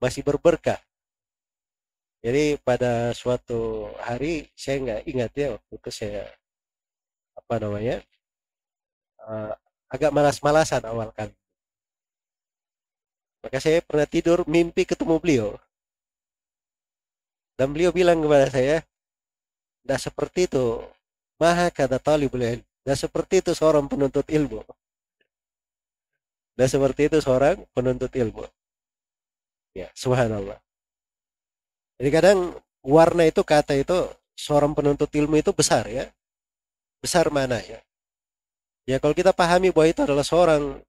[0.00, 0.80] masih berberkah
[2.24, 6.26] Jadi pada suatu hari saya nggak ingat ya waktu itu saya
[7.38, 8.02] apa namanya
[9.22, 9.52] uh,
[9.90, 11.30] agak malas-malasan awal kan.
[13.44, 15.48] Maka saya pernah tidur mimpi ketemu beliau.
[17.56, 18.82] Dan beliau bilang kepada saya,
[19.86, 20.82] tidak seperti itu.
[21.38, 22.58] Maha kata talibul ilm.
[22.58, 24.66] Tidak seperti itu seorang penuntut ilmu.
[26.58, 28.42] Tidak seperti itu seorang penuntut ilmu.
[29.78, 30.58] Ya, subhanallah.
[32.02, 32.38] Jadi kadang
[32.82, 36.10] warna itu kata itu seorang penuntut ilmu itu besar ya.
[36.98, 37.78] Besar mana ya.
[38.90, 40.82] Ya kalau kita pahami bahwa itu adalah seorang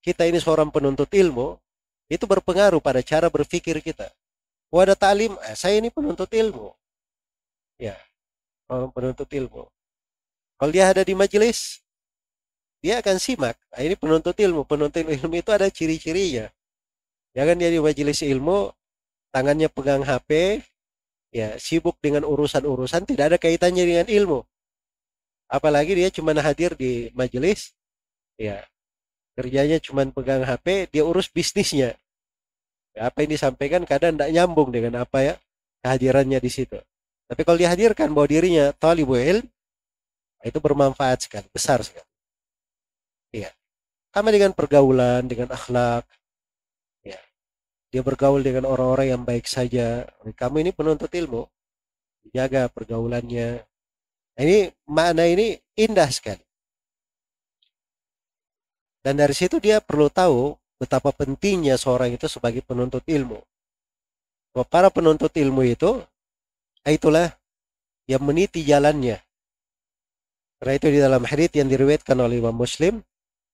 [0.00, 1.60] kita ini seorang penuntut ilmu,
[2.06, 4.08] itu berpengaruh pada cara berpikir kita.
[4.70, 6.70] Wadah talim, eh, saya ini penuntut ilmu.
[7.76, 7.96] Ya,
[8.66, 9.68] penuntut ilmu.
[10.56, 11.84] Kalau dia ada di majelis,
[12.80, 13.56] dia akan simak.
[13.72, 14.64] Nah, ini penuntut ilmu.
[14.64, 16.48] Penuntut ilmu itu ada ciri-cirinya.
[17.36, 18.72] Jangan dia di majelis ilmu,
[19.28, 20.64] tangannya pegang HP,
[21.28, 24.40] ya sibuk dengan urusan-urusan tidak ada kaitannya dengan ilmu.
[25.52, 27.76] Apalagi dia cuma hadir di majelis,
[28.40, 28.64] ya
[29.36, 31.92] kerjanya cuma pegang HP, dia urus bisnisnya.
[32.96, 35.34] Ya, apa yang disampaikan kadang tidak nyambung dengan apa ya
[35.84, 36.80] kehadirannya di situ.
[37.26, 39.46] Tapi kalau dihadirkan bahwa dirinya talibul ilm,
[40.46, 42.06] itu bermanfaat sekali, besar sekali.
[43.34, 43.50] Iya.
[44.14, 46.06] Sama dengan pergaulan, dengan akhlak,
[47.96, 50.04] dia bergaul dengan orang-orang yang baik saja.
[50.20, 51.46] Kamu ini penuntut ilmu,
[52.34, 53.62] jaga pergaulannya.
[54.36, 56.42] Nah, ini makna ini indah sekali.
[59.00, 63.38] Dan dari situ dia perlu tahu betapa pentingnya seorang itu sebagai penuntut ilmu.
[64.52, 66.02] Bahwa para penuntut ilmu itu,
[66.94, 67.34] itulah
[68.06, 69.18] yang meniti jalannya.
[70.56, 73.04] Karena itu di dalam hadits yang diriwayatkan oleh Imam Muslim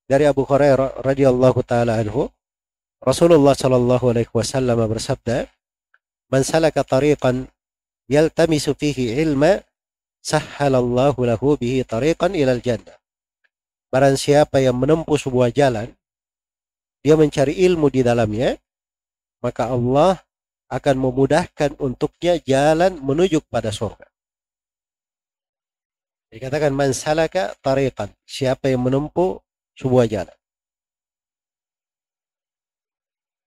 [0.06, 2.30] dari Abu Hurairah radhiyallahu taala anhu,
[3.02, 5.50] Rasulullah Shallallahu Alaihi Wasallam bersabda,
[6.30, 7.50] "Man salaka tariqan
[8.06, 9.58] yaltamisu fihi ilma,
[10.22, 12.94] sahhalallahu lahu bihi tariqan ilal jannah."
[13.90, 15.90] Barang siapa yang menempuh sebuah jalan,
[17.02, 18.54] dia mencari ilmu di dalamnya,
[19.42, 20.22] maka Allah
[20.72, 24.08] akan memudahkan untuknya jalan menuju pada surga.
[26.32, 29.36] Dikatakan man salaka tariqan, siapa yang menempuh
[29.76, 30.36] sebuah jalan.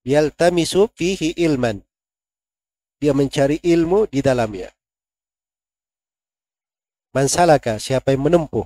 [0.05, 1.81] yaltamisu fihi ilman.
[3.01, 4.71] Dia mencari ilmu di dalamnya.
[7.11, 8.63] Mansalaka, siapa yang menempuh.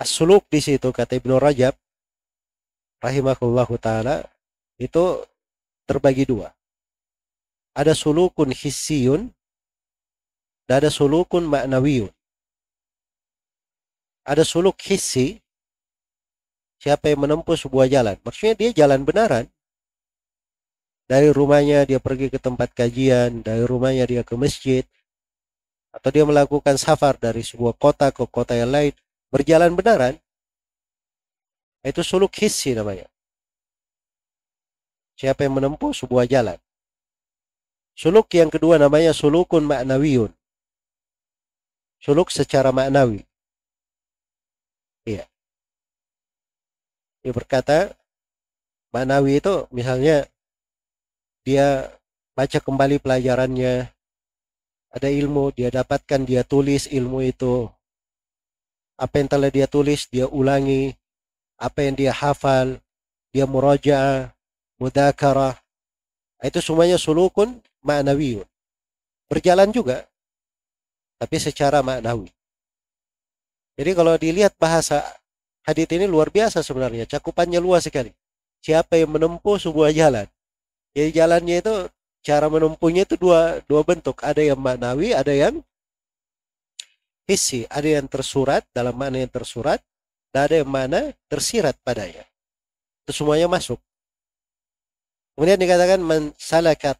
[0.00, 1.76] As-suluk di situ kata Ibnu Rajab
[3.04, 4.24] rahimahullahu taala
[4.80, 5.20] itu
[5.84, 6.48] terbagi dua.
[7.74, 9.30] Ada sulukun hissiyun
[10.66, 12.10] dan ada sulukun maknawiyun.
[14.26, 15.38] Ada suluk hissi
[16.80, 18.16] siapa yang menempuh sebuah jalan.
[18.22, 19.46] Maksudnya dia jalan benaran
[21.10, 24.86] dari rumahnya dia pergi ke tempat kajian, dari rumahnya dia ke masjid,
[25.90, 28.94] atau dia melakukan safar dari sebuah kota ke kota yang lain,
[29.26, 30.14] berjalan benaran,
[31.82, 33.10] itu suluk hissi namanya.
[35.18, 36.56] Siapa yang menempuh sebuah jalan.
[38.00, 40.32] Suluk yang kedua namanya sulukun maknawiyun.
[42.00, 43.28] Suluk secara maknawi.
[45.04, 45.28] Iya.
[47.20, 47.92] Dia berkata,
[48.88, 50.24] maknawi itu misalnya
[51.44, 51.92] dia
[52.32, 53.92] baca kembali pelajarannya,
[54.96, 57.68] ada ilmu, dia dapatkan, dia tulis ilmu itu.
[58.96, 60.96] Apa yang telah dia tulis, dia ulangi.
[61.60, 62.80] Apa yang dia hafal,
[63.28, 64.32] dia murajaah,
[64.80, 65.60] mudakarah.
[66.40, 68.46] Itu semuanya sulukun ma'nawiyun.
[69.30, 70.04] Berjalan juga,
[71.20, 72.32] tapi secara maknawi.
[73.78, 75.06] Jadi kalau dilihat bahasa
[75.64, 78.10] hadith ini luar biasa sebenarnya, cakupannya luas sekali.
[78.60, 80.28] Siapa yang menempuh sebuah jalan,
[80.92, 81.74] jadi jalannya itu
[82.20, 84.20] cara menempuhnya itu dua dua bentuk.
[84.20, 85.62] Ada yang maknawi, ada yang
[87.30, 87.64] hissi.
[87.70, 89.78] Ada yang tersurat dalam mana yang tersurat,
[90.34, 92.26] dan ada yang mana tersirat padanya.
[93.06, 93.78] Itu semuanya masuk.
[95.38, 96.92] Kemudian dikatakan man salaka.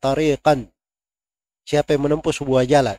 [1.70, 2.98] Siapa yang menempuh sebuah jalan.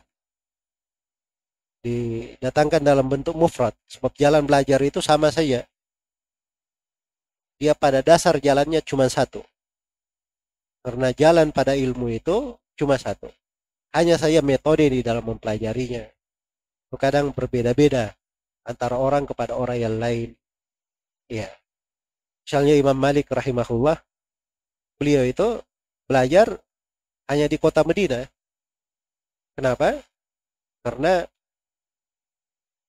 [1.84, 3.76] Didatangkan dalam bentuk mufrad.
[3.84, 5.68] Sebab jalan belajar itu sama saja.
[7.60, 9.44] Dia pada dasar jalannya cuma satu
[10.82, 13.30] karena jalan pada ilmu itu cuma satu.
[13.94, 16.10] Hanya saja metode di dalam mempelajarinya.
[16.92, 18.12] Kadang berbeda-beda
[18.66, 20.34] antara orang kepada orang yang lain.
[21.30, 21.48] Ya.
[22.44, 23.96] Misalnya Imam Malik rahimahullah,
[24.98, 25.62] beliau itu
[26.04, 26.58] belajar
[27.30, 28.26] hanya di kota Medina.
[29.52, 30.00] Kenapa?
[30.82, 31.26] Karena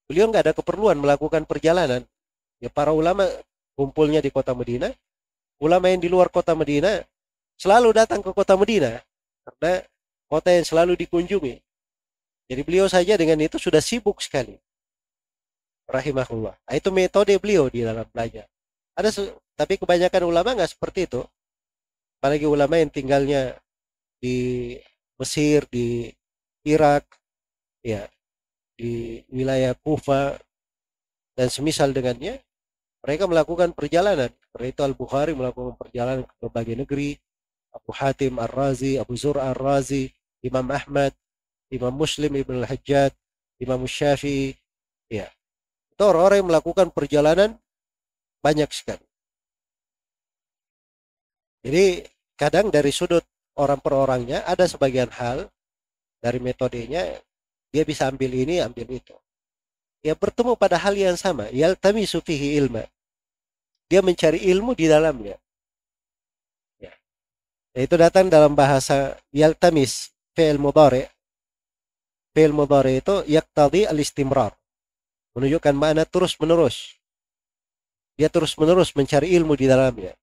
[0.08, 2.04] beliau nggak ada keperluan melakukan perjalanan.
[2.64, 3.28] Ya para ulama
[3.76, 4.92] kumpulnya di kota Medina.
[5.60, 7.04] Ulama yang di luar kota Medina
[7.60, 9.00] selalu datang ke kota Medina
[9.44, 9.84] karena
[10.28, 11.56] kota yang selalu dikunjungi.
[12.52, 14.60] Jadi beliau saja dengan itu sudah sibuk sekali.
[15.88, 16.56] Rahimahullah.
[16.56, 18.48] Nah, itu metode beliau di dalam belajar.
[18.96, 19.10] Ada
[19.54, 21.22] tapi kebanyakan ulama nggak seperti itu.
[22.20, 23.60] Apalagi ulama yang tinggalnya
[24.24, 24.76] di
[25.20, 26.08] Mesir, di
[26.64, 27.06] Irak,
[27.84, 28.08] ya,
[28.80, 30.40] di wilayah Kufa
[31.36, 32.40] dan semisal dengannya,
[33.04, 34.32] mereka melakukan perjalanan.
[34.54, 37.20] Karena itu Al-Bukhari melakukan perjalanan ke berbagai negeri,
[37.74, 40.08] Abu Hatim Ar-Razi, Abu Zur Ar-Razi,
[40.46, 41.12] Imam Ahmad,
[41.74, 43.12] Imam Muslim Ibn Al-Hajjad,
[43.60, 44.56] Imam Syafi'i,
[45.10, 45.28] ya.
[45.92, 47.58] Itu orang-orang yang melakukan perjalanan
[48.42, 49.06] banyak sekali.
[51.64, 52.04] Jadi
[52.36, 53.24] kadang dari sudut
[53.56, 55.53] orang per orangnya ada sebagian hal
[56.24, 57.20] dari metodenya
[57.68, 59.12] dia bisa ambil ini, ambil itu.
[60.00, 61.52] Ya bertemu pada hal yang sama.
[61.52, 62.88] Yaltamisu fihi ilma.
[63.92, 65.36] Dia mencari ilmu di dalamnya.
[67.74, 71.10] Itu datang dalam bahasa yaltamis fi'il mudhari.
[72.30, 74.54] Fi'il mudhari itu yaktadi al-istimrar.
[75.34, 76.94] Menunjukkan makna terus-menerus.
[78.14, 80.14] Dia terus-menerus mencari ilmu di dalamnya.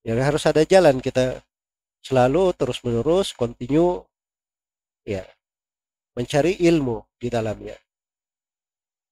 [0.00, 1.44] Ya harus ada jalan kita
[2.00, 4.07] selalu terus-menerus continue
[5.08, 5.24] ya
[6.12, 7.78] mencari ilmu di dalamnya.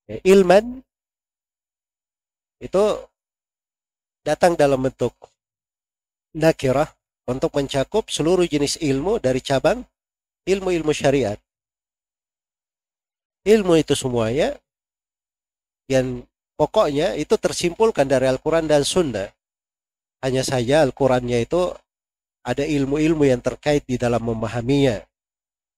[0.05, 0.85] Ya, ilman
[2.61, 2.85] itu
[4.21, 5.17] datang dalam bentuk
[6.37, 6.93] nakirah
[7.25, 9.81] untuk mencakup seluruh jenis ilmu dari cabang
[10.45, 11.41] ilmu-ilmu syariat.
[13.47, 14.59] Ilmu itu semuanya
[15.87, 16.27] yang
[16.59, 19.31] pokoknya itu tersimpulkan dari Al-Quran dan Sunnah.
[20.23, 21.71] Hanya saja Al-Qurannya itu
[22.43, 25.03] ada ilmu-ilmu yang terkait di dalam memahaminya.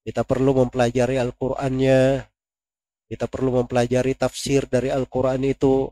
[0.09, 2.24] Kita perlu mempelajari Al-Qur'annya,
[3.12, 5.84] kita perlu mempelajari tafsir dari Al-Qur'an itu,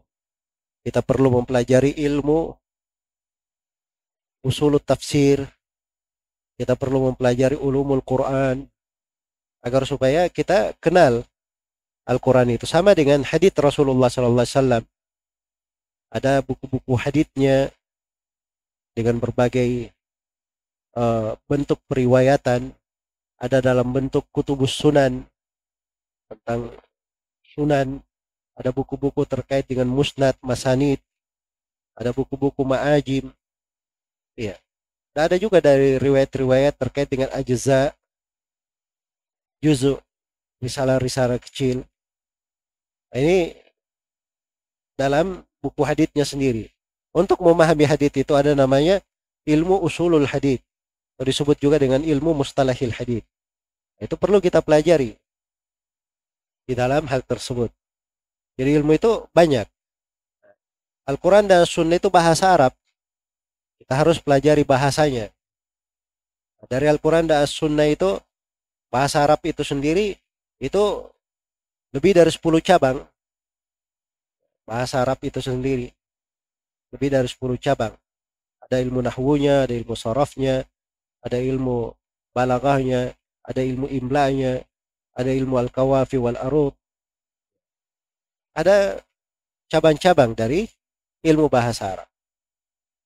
[0.81, 2.49] kita perlu mempelajari ilmu.
[4.41, 5.45] Usul tafsir,
[6.57, 8.65] kita perlu mempelajari ulumul Quran.
[9.61, 11.21] Agar supaya kita kenal
[12.09, 12.65] Al-Quran itu.
[12.65, 14.85] Sama dengan hadits Rasulullah Sallallahu Alaihi Wasallam.
[16.09, 17.69] Ada buku-buku haditsnya
[18.97, 19.93] dengan berbagai
[20.97, 22.73] uh, bentuk periwayatan,
[23.37, 25.25] ada dalam bentuk kutubus sunan
[26.27, 26.73] tentang
[27.55, 28.01] sunan,
[28.57, 31.01] ada buku-buku terkait dengan musnad, masanid,
[31.97, 33.33] ada buku-buku ma'ajim,
[34.37, 34.55] Iya.
[35.17, 37.97] Dan ada juga dari riwayat-riwayat terkait dengan ajza,
[39.65, 39.97] juzu,
[40.61, 41.89] risalah-risalah kecil.
[43.09, 43.57] Nah, ini
[44.93, 46.69] dalam buku haditnya sendiri.
[47.17, 49.01] Untuk memahami hadit itu ada namanya
[49.49, 50.61] ilmu usulul hadit.
[51.17, 53.25] Disebut juga dengan ilmu mustalahil hadit.
[53.97, 55.17] Itu perlu kita pelajari
[56.69, 57.73] di dalam hal tersebut.
[58.57, 59.65] Jadi ilmu itu banyak.
[61.07, 62.73] Al-Quran dan Sunnah itu bahasa Arab.
[63.81, 65.31] Kita harus pelajari bahasanya.
[66.67, 68.19] Dari Al-Quran dan As-Sunnah itu,
[68.91, 70.19] bahasa Arab itu sendiri,
[70.59, 70.83] itu
[71.95, 73.07] lebih dari 10 cabang.
[74.67, 75.93] Bahasa Arab itu sendiri.
[76.91, 77.95] Lebih dari 10 cabang.
[78.67, 80.67] Ada ilmu nahwunya, ada ilmu sorofnya,
[81.27, 81.91] ada ilmu
[82.31, 83.11] balagahnya,
[83.43, 84.63] ada ilmu imlanya,
[85.19, 86.75] ada ilmu al-kawafi wal arut.
[88.55, 89.03] Ada
[89.67, 90.71] cabang-cabang dari
[91.27, 92.09] ilmu bahasa Arab.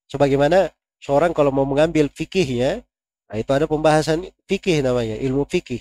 [0.06, 0.68] Sebagaimana
[1.00, 2.84] seorang kalau mau mengambil fikihnya,
[3.26, 5.80] nah itu ada pembahasan fikih namanya, ilmu fikih.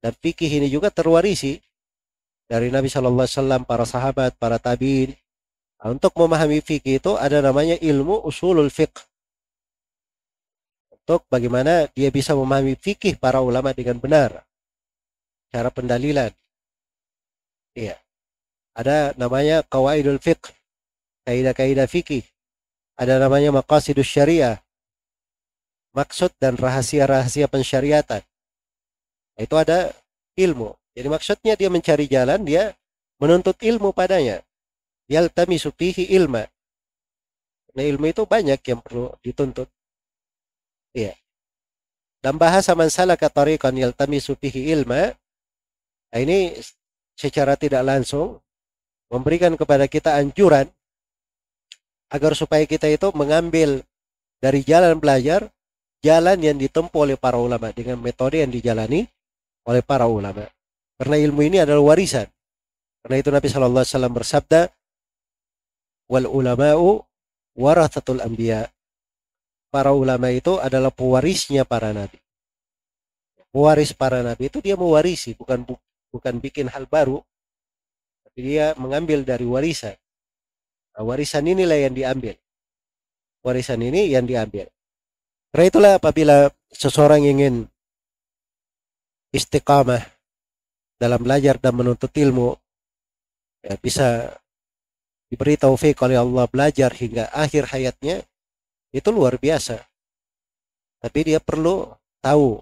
[0.00, 1.60] Dan fikih ini juga terwarisi
[2.50, 5.14] dari Nabi Shallallahu Alaihi Wasallam, para sahabat, para tabiin.
[5.82, 9.05] Nah, untuk memahami fikih itu ada namanya ilmu usulul fiqh.
[11.06, 14.42] Untuk bagaimana dia bisa memahami fikih para ulama dengan benar.
[15.54, 16.34] Cara pendalilan.
[17.78, 17.94] Iya.
[18.74, 20.50] Ada namanya kawaidul fiqh.
[21.22, 22.26] Kaidah-kaidah fikih
[22.96, 24.56] ada namanya maqasidus syariah.
[25.92, 28.24] Maksud dan rahasia-rahasia pensyariatan.
[29.36, 29.92] Itu ada
[30.36, 30.76] ilmu.
[30.96, 32.72] Jadi maksudnya dia mencari jalan, dia
[33.20, 34.40] menuntut ilmu padanya.
[35.12, 36.44] Yaltamisu fihi ilma.
[37.76, 39.68] Nah ilmu itu banyak yang perlu dituntut.
[40.96, 41.12] Iya.
[42.24, 45.12] Dan bahasa man salaka tariqan yaltamisu fihi ilma.
[46.10, 46.56] Nah ini
[47.12, 48.40] secara tidak langsung
[49.12, 50.66] memberikan kepada kita anjuran
[52.08, 53.84] agar supaya kita itu mengambil
[54.40, 55.52] dari jalan belajar
[56.00, 59.04] jalan yang ditempuh oleh para ulama dengan metode yang dijalani
[59.66, 60.48] oleh para ulama.
[60.96, 62.30] Karena ilmu ini adalah warisan.
[63.04, 64.60] Karena itu Nabi Shallallahu Alaihi Wasallam bersabda,
[66.08, 67.02] wal ulama'u
[67.58, 68.70] warathatul anbiya.
[69.76, 72.16] Para ulama itu adalah pewarisnya para nabi.
[73.52, 75.68] Pewaris para nabi itu dia mewarisi, bukan
[76.08, 77.20] bukan bikin hal baru,
[78.24, 79.92] tapi dia mengambil dari warisan.
[80.96, 82.40] Nah, warisan inilah yang diambil.
[83.44, 84.64] Warisan ini yang diambil.
[85.52, 87.68] Karena itulah apabila seseorang ingin
[89.36, 90.00] istiqamah
[90.96, 92.56] dalam belajar dan menuntut ilmu
[93.60, 94.40] ya, bisa
[95.28, 98.24] diberi taufik oleh Allah belajar hingga akhir hayatnya
[98.90, 99.82] itu luar biasa.
[101.02, 101.90] Tapi dia perlu
[102.22, 102.60] tahu.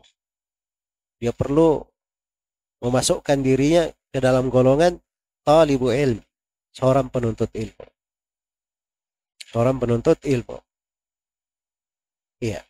[1.21, 1.81] Dia perlu
[2.85, 5.01] memasukkan dirinya ke dalam golongan
[5.41, 6.21] talibu ilm
[6.75, 7.87] seorang penuntut ilmu.
[9.49, 10.59] Seorang penuntut ilmu.
[12.43, 12.61] Iya.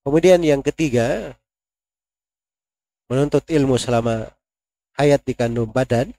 [0.00, 1.36] Kemudian yang ketiga
[3.06, 4.32] menuntut ilmu selama
[4.96, 6.10] hayat di kandung badan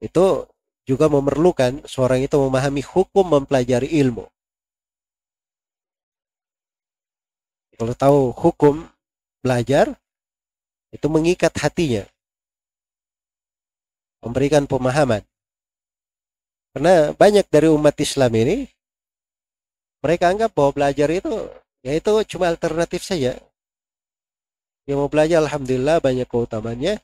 [0.00, 0.44] itu
[0.84, 4.28] juga memerlukan seorang itu memahami hukum mempelajari ilmu.
[7.80, 8.84] Kalau tahu hukum
[9.40, 9.96] belajar,
[10.92, 12.04] itu mengikat hatinya.
[14.20, 15.24] Memberikan pemahaman.
[16.76, 18.68] Karena banyak dari umat Islam ini,
[20.04, 21.32] mereka anggap bahwa belajar itu,
[21.80, 23.40] ya itu cuma alternatif saja.
[24.84, 27.00] Yang mau belajar, Alhamdulillah banyak keutamanya.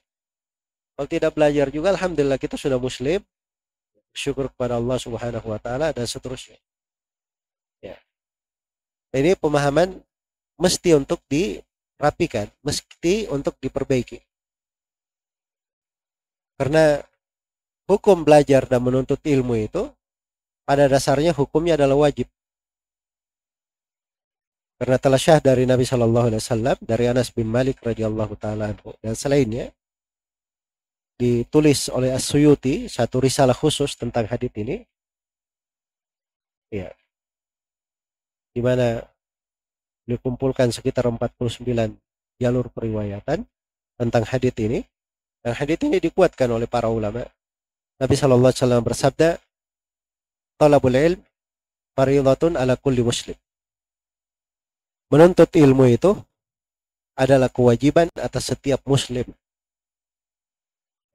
[0.93, 3.25] Kalau tidak belajar juga, Alhamdulillah kita sudah muslim,
[4.13, 6.61] syukur kepada Allah Subhanahu wa taala dan seterusnya.
[7.81, 7.97] Ya.
[9.17, 10.05] Ini pemahaman
[10.57, 14.19] mesti untuk dirapikan, mesti untuk diperbaiki.
[16.57, 16.97] Karena
[17.87, 19.93] hukum belajar dan menuntut ilmu itu
[20.65, 22.27] pada dasarnya hukumnya adalah wajib.
[24.77, 29.17] Karena telah syah dari Nabi Shallallahu Alaihi Wasallam dari Anas bin Malik radhiyallahu taala dan
[29.17, 29.73] selainnya
[31.17, 34.85] ditulis oleh As-Suyuti satu risalah khusus tentang hadis ini
[36.69, 36.93] ya
[38.53, 39.01] di mana
[40.07, 41.67] dikumpulkan sekitar 49
[42.39, 43.43] jalur periwayatan
[43.99, 44.87] tentang hadis ini
[45.43, 47.27] dan hadis ini dikuatkan oleh para ulama
[47.99, 49.29] Nabi Shallallahu alaihi wasallam bersabda
[50.59, 51.21] talabul ilm
[51.99, 53.35] faridatun ala kulli muslim
[55.11, 56.15] menuntut ilmu itu
[57.17, 59.27] adalah kewajiban atas setiap muslim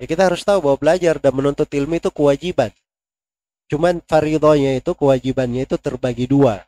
[0.02, 2.74] Ya kita harus tahu bahwa belajar dan menuntut ilmu itu kewajiban.
[3.70, 6.66] Cuman faridonya itu kewajibannya itu terbagi dua.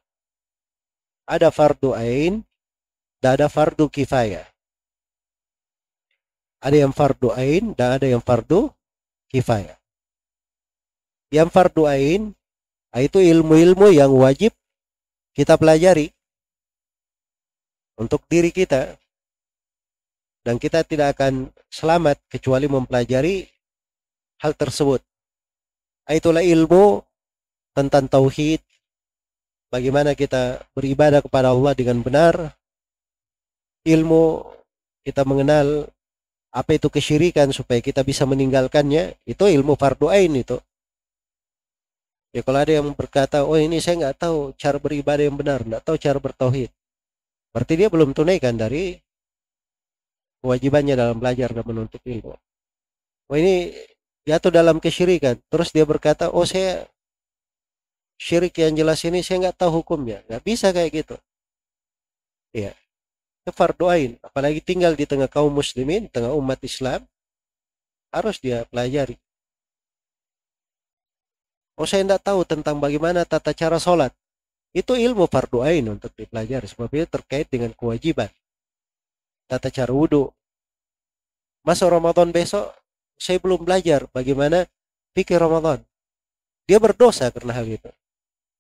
[1.23, 2.43] Ada fardu ain
[3.23, 4.43] dan ada fardu kifayah.
[6.63, 8.71] Ada yang fardu ain dan ada yang fardu
[9.31, 9.79] kifayah.
[11.31, 12.21] Yang fardu ain
[12.91, 14.51] ah, itu ilmu-ilmu yang wajib
[15.33, 16.13] kita pelajari
[17.97, 18.99] untuk diri kita
[20.43, 23.47] dan kita tidak akan selamat kecuali mempelajari
[24.43, 24.99] hal tersebut.
[26.03, 26.99] Itulah ilmu
[27.71, 28.59] tentang tauhid,
[29.73, 32.53] bagaimana kita beribadah kepada Allah dengan benar,
[33.89, 34.45] ilmu
[35.01, 35.89] kita mengenal
[36.53, 40.61] apa itu kesyirikan supaya kita bisa meninggalkannya, itu ilmu fardu ain itu.
[42.29, 45.81] Ya kalau ada yang berkata, oh ini saya nggak tahu cara beribadah yang benar, nggak
[45.81, 46.69] tahu cara bertauhid.
[47.49, 48.97] Berarti dia belum tunaikan dari
[50.41, 52.33] kewajibannya dalam belajar dan menuntut ilmu.
[53.29, 53.73] Oh ini
[54.25, 55.37] jatuh dalam kesyirikan.
[55.49, 56.85] Terus dia berkata, oh saya
[58.23, 60.23] syirik yang jelas ini saya nggak tahu hukumnya.
[60.31, 61.15] Nggak bisa kayak gitu.
[62.55, 62.71] Iya.
[63.43, 64.15] Kefarduain.
[64.23, 67.03] Apalagi tinggal di tengah kaum muslimin, tengah umat Islam.
[68.15, 69.19] Harus dia pelajari.
[71.75, 74.15] Oh saya tidak tahu tentang bagaimana tata cara sholat.
[74.71, 76.69] Itu ilmu fardu ain untuk dipelajari.
[76.69, 78.31] Sebab itu terkait dengan kewajiban
[79.53, 80.33] tata cara wudhu.
[81.63, 82.73] Masa Ramadan besok,
[83.15, 84.67] saya belum belajar bagaimana
[85.15, 85.79] fikih Ramadan.
[86.67, 87.91] Dia berdosa karena hal itu.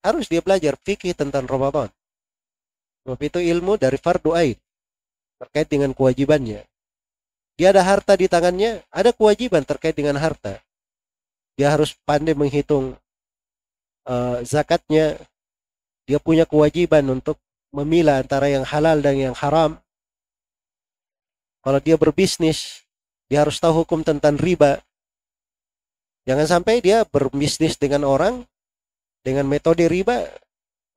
[0.03, 1.87] Harus dia belajar fikih tentang Ramadan.
[3.03, 4.59] Sebab itu ilmu dari fardu ain.
[5.39, 6.67] Terkait dengan kewajibannya.
[7.55, 10.59] Dia ada harta di tangannya, ada kewajiban terkait dengan harta.
[11.55, 12.97] Dia harus pandai menghitung
[14.09, 15.15] uh, zakatnya.
[16.03, 17.39] Dia punya kewajiban untuk
[17.71, 19.79] memilah antara yang halal dan yang haram.
[21.63, 22.83] Kalau dia berbisnis,
[23.31, 24.83] dia harus tahu hukum tentang riba.
[26.27, 28.43] Jangan sampai dia berbisnis dengan orang
[29.23, 30.27] dengan metode riba,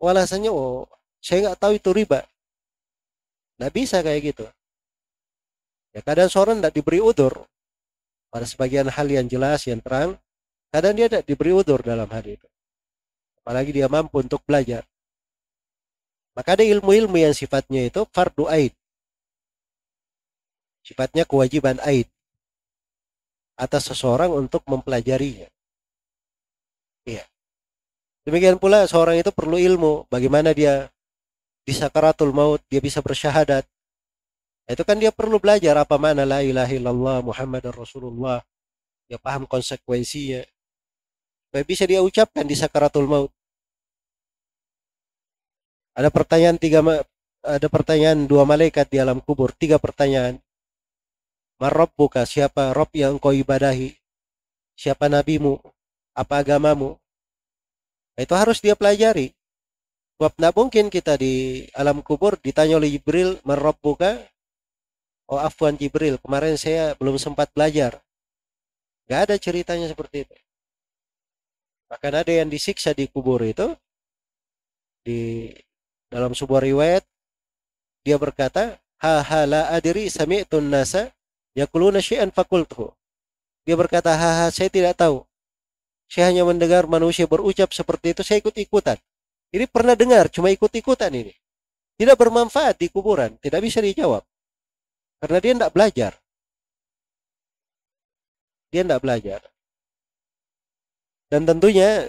[0.03, 0.91] walasannya oh
[1.23, 2.21] saya nggak tahu itu riba.
[3.57, 4.45] Nggak bisa kayak gitu.
[5.97, 7.49] Ya kadang seorang tidak diberi udur
[8.29, 10.19] pada sebagian hal yang jelas, yang terang.
[10.69, 12.45] Kadang dia tidak diberi udur dalam hal itu.
[13.41, 14.85] Apalagi dia mampu untuk belajar.
[16.37, 18.77] Maka ada ilmu-ilmu yang sifatnya itu fardu aid
[20.87, 22.07] sifatnya kewajiban aid
[23.59, 25.51] atas seseorang untuk mempelajarinya.
[27.03, 27.27] Iya.
[28.27, 30.91] Demikian pula seorang itu perlu ilmu bagaimana dia
[31.63, 33.63] di sakaratul maut dia bisa bersyahadat.
[34.67, 38.43] Itu kan dia perlu belajar apa mana la ilaha illallah Muhammad Rasulullah.
[39.07, 40.43] Dia paham konsekuensinya.
[41.47, 43.31] Supaya bisa dia ucapkan di sakaratul maut.
[45.95, 46.83] Ada pertanyaan tiga
[47.47, 50.43] ada pertanyaan dua malaikat di alam kubur, tiga pertanyaan.
[51.63, 53.95] Marabbuka, siapa Rob yang kau ibadahi?
[54.75, 55.63] Siapa nabimu?
[56.13, 56.99] Apa agamamu?
[58.17, 59.37] Itu harus dia pelajari.
[60.17, 64.17] Sebab tidak mungkin kita di alam kubur ditanya oleh Jibril, Marabbuka?
[65.29, 68.01] Oh afwan Jibril, kemarin saya belum sempat belajar.
[69.05, 70.35] Gak ada ceritanya seperti itu.
[71.93, 73.77] Bahkan ada yang disiksa di kubur itu,
[75.05, 75.51] di
[76.09, 77.05] dalam sebuah riwayat,
[78.07, 81.11] dia berkata, ha ha la adri sami'tun nasa
[81.59, 82.95] yakuluna syai'an fakultuhu.
[83.67, 85.26] Dia berkata, ha ha saya tidak tahu.
[86.07, 88.99] Saya hanya mendengar manusia berucap seperti itu, saya ikut-ikutan.
[89.51, 91.35] Ini pernah dengar, cuma ikut-ikutan ini.
[91.97, 94.23] Tidak bermanfaat di kuburan, tidak bisa dijawab.
[95.19, 96.13] Karena dia tidak belajar.
[98.71, 99.41] Dia tidak belajar.
[101.27, 102.07] Dan tentunya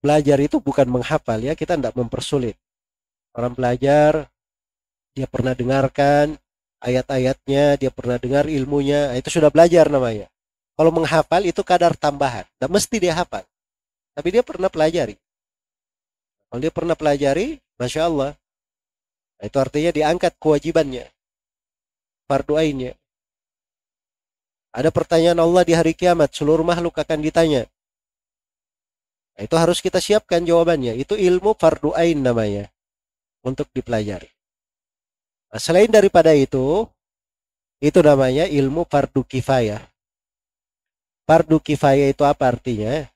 [0.00, 2.56] belajar itu bukan menghafal ya, kita tidak mempersulit.
[3.36, 4.32] Orang belajar,
[5.12, 6.40] dia pernah dengarkan
[6.80, 10.32] ayat-ayatnya, dia pernah dengar ilmunya, itu sudah belajar namanya.
[10.80, 12.48] Kalau menghafal itu kadar tambahan.
[12.56, 13.44] Dan mesti dia hafal.
[14.16, 15.12] Tapi dia pernah pelajari.
[16.48, 18.32] Kalau dia pernah pelajari, Masya Allah.
[19.44, 21.04] Itu artinya diangkat kewajibannya.
[22.24, 22.96] Fardu ainnya.
[24.72, 26.32] Ada pertanyaan Allah di hari kiamat.
[26.32, 27.68] Seluruh makhluk akan ditanya.
[29.36, 30.96] itu harus kita siapkan jawabannya.
[30.96, 32.72] Itu ilmu fardu ain namanya.
[33.44, 34.32] Untuk dipelajari.
[35.52, 36.88] Nah, selain daripada itu,
[37.84, 39.84] itu namanya ilmu fardu kifayah.
[41.30, 43.06] Fardu kifayah itu apa artinya?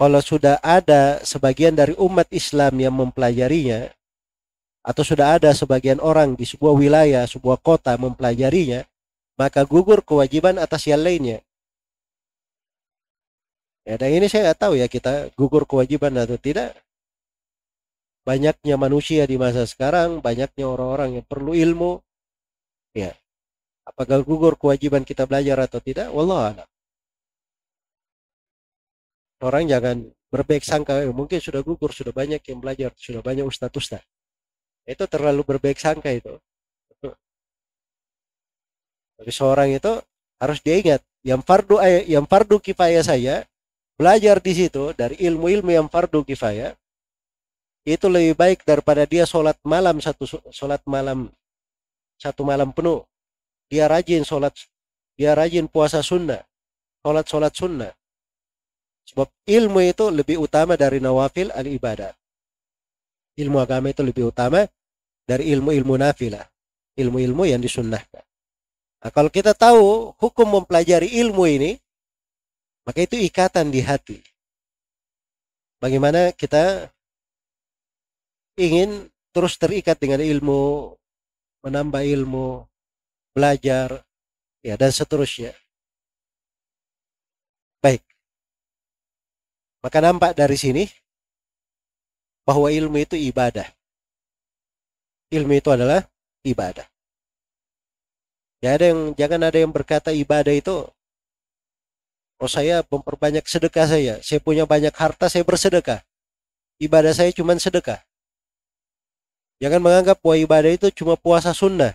[0.00, 3.92] Kalau sudah ada sebagian dari umat Islam yang mempelajarinya,
[4.80, 8.88] atau sudah ada sebagian orang di sebuah wilayah, sebuah kota mempelajarinya,
[9.36, 11.44] maka gugur kewajiban atas yang lainnya.
[13.84, 16.72] Ya, dan ini saya nggak tahu ya kita gugur kewajiban atau tidak.
[18.24, 22.00] Banyaknya manusia di masa sekarang, banyaknya orang-orang yang perlu ilmu.
[22.96, 23.12] Ya,
[23.84, 26.08] apakah gugur kewajiban kita belajar atau tidak?
[26.08, 26.64] Wallah
[29.42, 29.96] orang jangan
[30.30, 34.06] berbaik sangka mungkin sudah gugur sudah banyak yang belajar sudah banyak ustadz ustadz.
[34.84, 36.36] Itu terlalu berbaik sangka itu.
[39.18, 39.92] Tapi seorang itu
[40.42, 43.46] harus diingat yang fardu yang fardu kifayah saya
[43.94, 46.74] belajar di situ dari ilmu-ilmu yang fardu kifayah
[47.86, 51.30] itu lebih baik daripada dia sholat malam satu sholat malam
[52.18, 53.06] satu malam penuh.
[53.70, 54.52] Dia rajin sholat
[55.14, 56.42] dia rajin puasa sunnah
[57.06, 57.92] sholat sholat sunnah
[59.04, 62.16] Sebab ilmu itu lebih utama dari nawafil al-ibadat.
[63.36, 64.64] Ilmu agama itu lebih utama
[65.28, 66.44] dari ilmu-ilmu nafilah.
[66.94, 68.22] Ilmu-ilmu yang disunnahkan.
[69.04, 71.76] Nah, kalau kita tahu hukum mempelajari ilmu ini,
[72.88, 74.22] maka itu ikatan di hati.
[75.82, 76.88] Bagaimana kita
[78.56, 80.94] ingin terus terikat dengan ilmu,
[81.66, 82.64] menambah ilmu,
[83.34, 84.00] belajar,
[84.64, 85.52] ya dan seterusnya.
[87.84, 88.00] Baik.
[89.84, 90.88] Maka nampak dari sini
[92.48, 93.68] bahwa ilmu itu ibadah.
[95.28, 96.08] Ilmu itu adalah
[96.40, 96.88] ibadah.
[98.64, 100.88] Ya ada yang jangan ada yang berkata ibadah itu
[102.40, 106.00] oh saya memperbanyak sedekah saya, saya punya banyak harta saya bersedekah.
[106.80, 108.00] Ibadah saya cuma sedekah.
[109.60, 111.92] Jangan menganggap bahwa ibadah itu cuma puasa sunnah.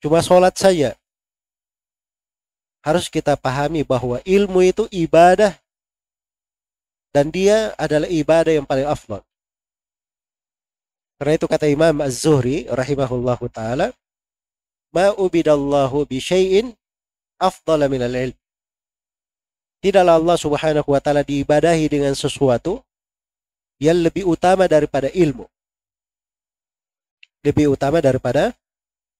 [0.00, 0.96] Cuma sholat saja.
[2.80, 5.52] Harus kita pahami bahwa ilmu itu ibadah
[7.16, 9.24] dan dia adalah ibadah yang paling afdal.
[11.16, 13.88] Karena itu kata Imam Az-Zuhri rahimahullah taala,
[14.92, 16.76] "Ma ubidallahu bi syai'in
[17.40, 18.36] afdal min al-ilm."
[19.80, 22.84] Tidaklah Allah Subhanahu wa taala diibadahi dengan sesuatu
[23.80, 25.48] yang lebih utama daripada ilmu.
[27.48, 28.52] Lebih utama daripada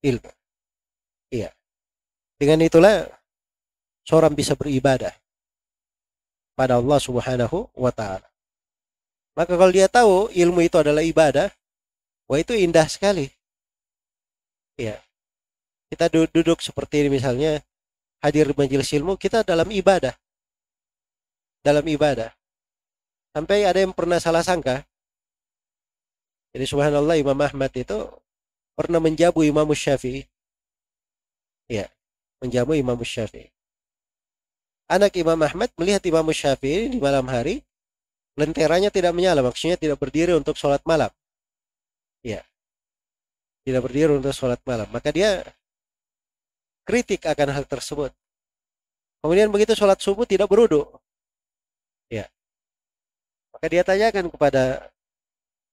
[0.04, 0.28] ilmu.
[1.32, 1.48] Iya.
[2.36, 3.08] Dengan itulah
[4.04, 5.16] seorang bisa beribadah
[6.56, 8.24] pada Allah Subhanahu wa taala.
[9.36, 11.52] Maka kalau dia tahu ilmu itu adalah ibadah,
[12.24, 13.28] wah itu indah sekali.
[14.80, 15.04] Ya.
[15.92, 17.60] Kita duduk seperti ini misalnya
[18.24, 20.16] hadir majelis ilmu, kita dalam ibadah.
[21.60, 22.32] Dalam ibadah.
[23.36, 24.82] Sampai ada yang pernah salah sangka.
[26.56, 28.08] Jadi subhanallah Imam Ahmad itu
[28.72, 30.24] pernah menjabu Imam Syafi'i.
[31.68, 31.92] Ya,
[32.40, 33.55] menjamu Imam Syafi'i
[34.86, 37.62] anak Imam Ahmad melihat Imam Syafi'i di malam hari,
[38.38, 41.10] lenteranya tidak menyala, maksudnya tidak berdiri untuk sholat malam.
[42.22, 42.42] Ya,
[43.66, 44.86] tidak berdiri untuk sholat malam.
[44.94, 45.42] Maka dia
[46.86, 48.14] kritik akan hal tersebut.
[49.22, 50.86] Kemudian begitu sholat subuh tidak berudu.
[52.06, 52.30] Ya.
[53.50, 54.86] Maka dia tanyakan kepada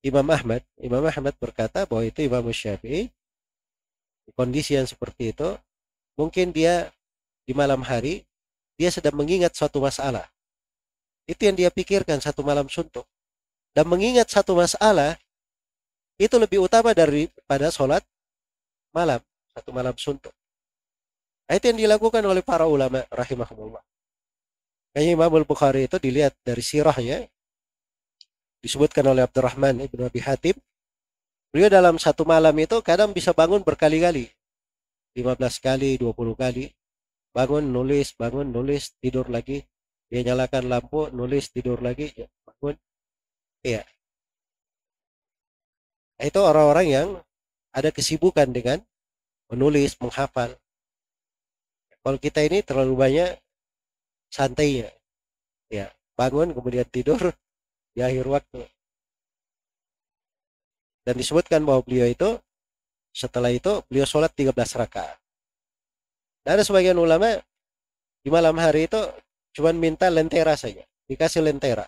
[0.01, 0.65] Imam Ahmad.
[0.81, 3.13] Imam Ahmad berkata bahwa itu Imam Syafi'i
[4.23, 5.53] di kondisi yang seperti itu
[6.15, 6.89] mungkin dia
[7.43, 8.23] di malam hari
[8.77, 10.25] dia sedang mengingat suatu masalah.
[11.29, 13.07] Itu yang dia pikirkan satu malam suntuk.
[13.73, 15.17] Dan mengingat satu masalah
[16.21, 18.05] itu lebih utama daripada sholat
[18.93, 19.17] malam
[19.53, 20.33] satu malam suntuk.
[21.49, 23.81] Nah, itu yang dilakukan oleh para ulama rahimahumullah.
[24.93, 27.25] Kayaknya Imam Al-Bukhari itu dilihat dari sirahnya
[28.61, 30.55] disebutkan oleh Abdurrahman Ibn Abi Hatim.
[31.49, 34.29] Beliau dalam satu malam itu kadang bisa bangun berkali-kali.
[35.13, 36.73] 15 kali 20 kali
[37.33, 39.65] bangun nulis bangun nulis tidur lagi.
[40.07, 42.13] Dia nyalakan lampu nulis tidur lagi.
[42.13, 42.75] Ya, bangun.
[43.65, 43.81] Iya.
[46.21, 47.07] Itu orang-orang yang
[47.73, 48.79] ada kesibukan dengan
[49.49, 50.53] menulis menghafal.
[52.03, 53.29] Kalau kita ini terlalu banyak
[54.29, 54.93] santainya
[55.73, 55.89] ya.
[56.13, 57.33] Bangun kemudian tidur
[57.97, 58.61] di akhir waktu.
[61.03, 62.37] Dan disebutkan bahwa beliau itu
[63.09, 65.22] setelah itu beliau sholat 13 rakaat.
[66.43, 67.39] Dan ada sebagian ulama
[68.23, 68.99] di malam hari itu
[69.55, 71.87] cuma minta lentera saja, dikasih lentera.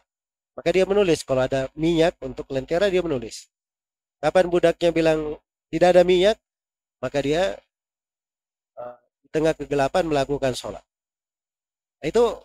[0.56, 3.51] Maka dia menulis kalau ada minyak untuk lentera dia menulis.
[4.24, 5.20] Kapan budaknya bilang
[5.68, 6.39] tidak ada minyak,
[7.03, 7.60] maka dia
[8.80, 10.84] uh, di tengah kegelapan melakukan sholat.
[11.99, 12.39] Itu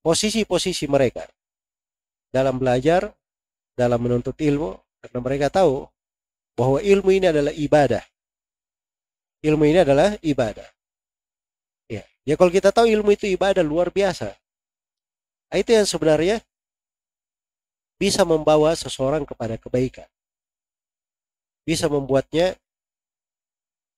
[0.00, 1.28] posisi-posisi mereka
[2.32, 3.12] dalam belajar,
[3.76, 4.72] dalam menuntut ilmu,
[5.04, 5.84] karena mereka tahu
[6.56, 8.04] bahwa ilmu ini adalah ibadah.
[9.44, 10.68] Ilmu ini adalah ibadah.
[12.22, 14.30] Ya, kalau kita tahu ilmu itu ibadah luar biasa.
[15.50, 16.38] Nah, itu yang sebenarnya
[17.98, 20.06] bisa membawa seseorang kepada kebaikan.
[21.62, 22.58] Bisa membuatnya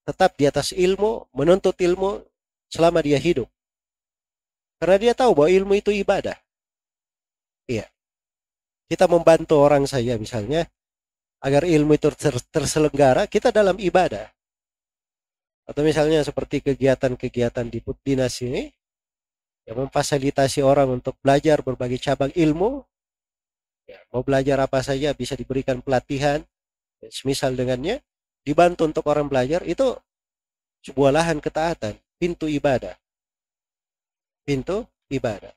[0.05, 2.21] tetap di atas ilmu, menuntut ilmu
[2.69, 3.49] selama dia hidup.
[4.81, 6.37] Karena dia tahu bahwa ilmu itu ibadah.
[7.65, 7.89] Iya
[8.89, 10.69] kita membantu orang saja misalnya
[11.41, 14.33] agar ilmu itu ter terselenggara kita dalam ibadah
[15.65, 18.69] atau misalnya seperti kegiatan-kegiatan di dinas ini
[19.65, 22.85] yang memfasilitasi orang untuk belajar berbagai cabang ilmu.
[23.85, 26.41] Ya, mau belajar apa saja bisa diberikan pelatihan
[27.05, 28.01] ya, semisal dengannya
[28.45, 29.93] dibantu untuk orang belajar itu
[30.85, 32.97] sebuah lahan ketaatan pintu ibadah.
[34.45, 35.53] Pintu ibadah.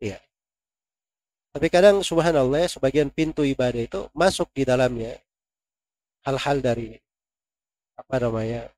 [0.00, 0.20] Ya
[1.58, 5.18] tapi kadang subhanallah sebagian pintu ibadah itu masuk di dalamnya.
[6.22, 6.94] Hal-hal dari
[7.98, 8.70] apa namanya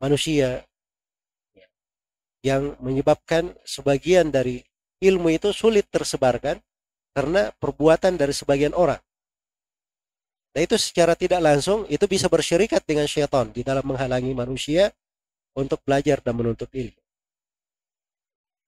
[0.00, 0.64] manusia
[2.40, 4.64] yang menyebabkan sebagian dari
[5.04, 6.56] ilmu itu sulit tersebarkan
[7.12, 9.00] karena perbuatan dari sebagian orang.
[10.50, 14.90] Nah itu secara tidak langsung itu bisa bersyirikat dengan syaitan di dalam menghalangi manusia
[15.54, 16.98] untuk belajar dan menuntut ilmu.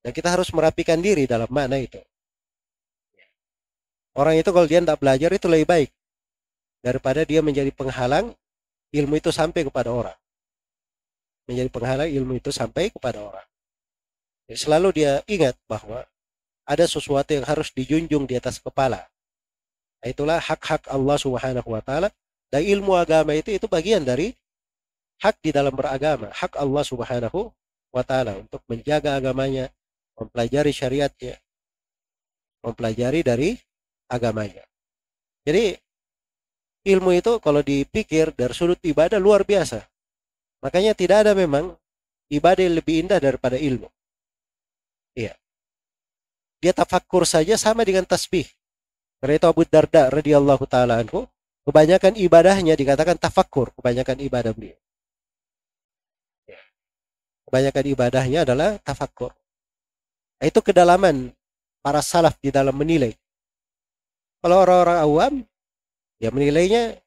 [0.03, 1.99] Dan kita harus merapikan diri dalam mana itu.
[4.13, 5.91] Orang itu kalau dia tidak belajar itu lebih baik
[6.85, 8.35] daripada dia menjadi penghalang
[8.93, 10.19] ilmu itu sampai kepada orang.
[11.51, 13.49] Menjadi penghalang ilmu itu sampai kepada orang.
[14.47, 16.07] Jadi selalu dia ingat bahwa
[16.63, 19.11] ada sesuatu yang harus dijunjung di atas kepala.
[20.03, 22.11] Nah, itulah hak-hak Allah Subhanahu wa taala
[22.51, 24.35] dan ilmu agama itu itu bagian dari
[25.23, 27.55] hak di dalam beragama, hak Allah Subhanahu
[27.95, 29.71] wa taala untuk menjaga agamanya,
[30.19, 31.39] mempelajari syariatnya,
[32.67, 33.51] mempelajari dari
[34.11, 34.67] agamanya.
[35.47, 35.79] Jadi
[36.91, 39.87] ilmu itu kalau dipikir dari sudut ibadah luar biasa.
[40.63, 41.75] Makanya tidak ada memang
[42.31, 43.91] ibadah yang lebih indah daripada ilmu.
[45.19, 45.35] Iya.
[46.63, 48.47] Dia tafakur saja sama dengan tasbih.
[49.19, 51.27] Karena itu Abu Darda radhiyallahu taala anhu,
[51.67, 54.79] kebanyakan ibadahnya dikatakan tafakur, kebanyakan ibadah beliau.
[56.47, 56.63] Iya.
[57.51, 59.35] Kebanyakan ibadahnya adalah tafakur.
[60.39, 61.35] Nah, itu kedalaman
[61.83, 63.15] para salaf di dalam menilai
[64.43, 65.35] kalau orang-orang awam,
[66.19, 66.99] ya menilainya,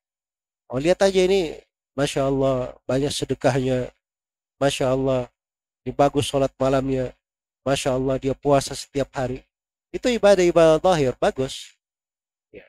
[0.72, 1.52] oh lihat aja ini,
[1.96, 3.88] Masya Allah, banyak sedekahnya,
[4.60, 5.32] Masya Allah,
[5.88, 7.16] ini bagus sholat malamnya,
[7.64, 9.40] Masya Allah, dia puasa setiap hari.
[9.96, 11.72] Itu ibadah-ibadah lahir, bagus.
[12.52, 12.68] Ya.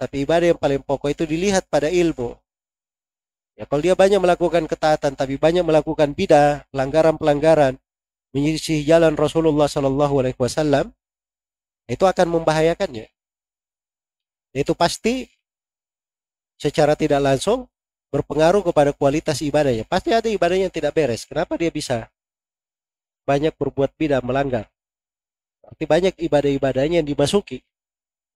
[0.00, 2.32] Tapi ibadah yang paling pokok itu dilihat pada ilmu.
[3.60, 7.76] Ya, kalau dia banyak melakukan ketaatan, tapi banyak melakukan bidah, pelanggaran-pelanggaran,
[8.32, 10.90] menyisih jalan Rasulullah Sallallahu Alaihi Wasallam,
[11.86, 13.06] itu akan membahayakannya.
[14.56, 15.28] Itu pasti
[16.56, 17.68] secara tidak langsung
[18.14, 19.82] berpengaruh kepada kualitas ibadahnya.
[19.90, 21.26] Pasti ada ibadahnya yang tidak beres.
[21.26, 22.06] Kenapa dia bisa
[23.26, 24.70] banyak berbuat bidah melanggar?
[25.58, 27.66] Berarti banyak ibadah-ibadahnya yang dimasuki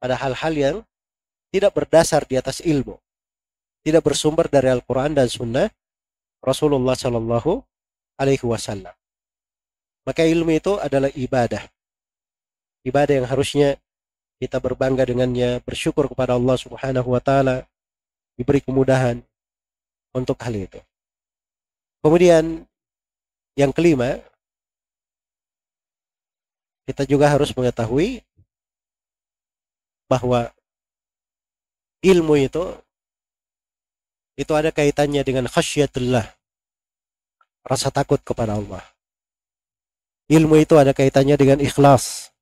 [0.02, 0.76] pada hal-hal yang
[1.54, 2.98] tidak berdasar di atas ilmu.
[3.86, 5.70] Tidak bersumber dari Al-Quran dan Sunnah
[6.42, 7.62] Rasulullah Shallallahu
[8.18, 8.90] Alaihi Wasallam.
[10.02, 11.62] Maka ilmu itu adalah ibadah.
[12.82, 13.78] Ibadah yang harusnya
[14.42, 17.66] kita berbangga dengannya, bersyukur kepada Allah Subhanahu wa taala,
[18.34, 19.22] diberi kemudahan
[20.18, 20.80] untuk hal itu.
[22.02, 22.66] Kemudian
[23.58, 24.22] yang kelima,
[26.86, 28.22] kita juga harus mengetahui
[30.08, 30.48] bahwa
[32.00, 32.64] ilmu itu
[34.38, 36.24] itu ada kaitannya dengan khasyatullah
[37.66, 38.80] rasa takut kepada Allah.
[40.32, 42.32] Ilmu itu ada kaitannya dengan ikhlas.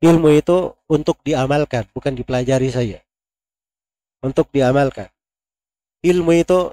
[0.00, 2.98] Ilmu itu untuk diamalkan bukan dipelajari saja.
[4.24, 5.12] Untuk diamalkan
[6.00, 6.72] ilmu itu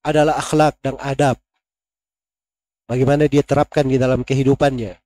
[0.00, 1.36] adalah akhlak dan adab
[2.88, 4.96] bagaimana dia terapkan di dalam kehidupannya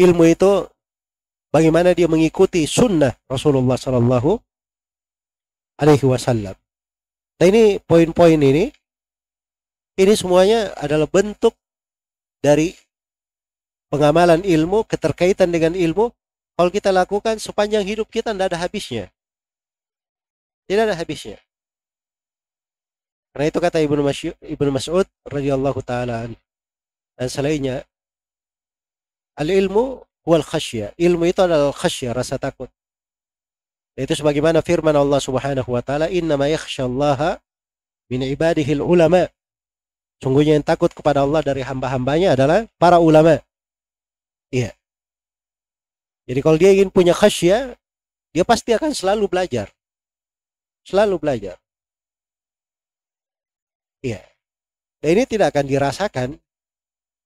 [0.00, 0.64] ilmu itu
[1.52, 4.40] bagaimana dia mengikuti sunnah Rasulullah Sallallahu
[5.78, 6.56] Alaihi Wasallam.
[7.38, 8.70] Nah ini poin-poin ini,
[9.98, 11.52] ini semuanya adalah bentuk
[12.40, 12.72] dari
[13.92, 16.10] pengamalan ilmu, keterkaitan dengan ilmu.
[16.52, 19.08] Kalau kita lakukan sepanjang hidup kita tidak ada habisnya.
[20.72, 21.36] Tidak ada habisnya.
[23.36, 26.32] Karena itu kata Ibnu Mas'ud, Ibnu Mas'ud radhiyallahu taala
[27.12, 27.84] dan selainnya
[29.36, 30.96] Al-ilmu wal khasya.
[30.96, 32.72] Ilmu itu adalah khasya, rasa takut.
[34.00, 37.36] Itu sebagaimana firman Allah Subhanahu wa taala, "Innama yakhsyallaha
[38.08, 39.28] min ibadihi ulama."
[40.24, 43.44] Sungguhnya yang takut kepada Allah dari hamba-hambanya adalah para ulama.
[44.48, 44.72] Iya.
[46.24, 47.76] Jadi kalau dia ingin punya khasya,
[48.32, 49.68] dia pasti akan selalu belajar.
[50.82, 51.56] Selalu belajar.
[54.02, 54.22] Iya.
[55.02, 56.28] Dan ini tidak akan dirasakan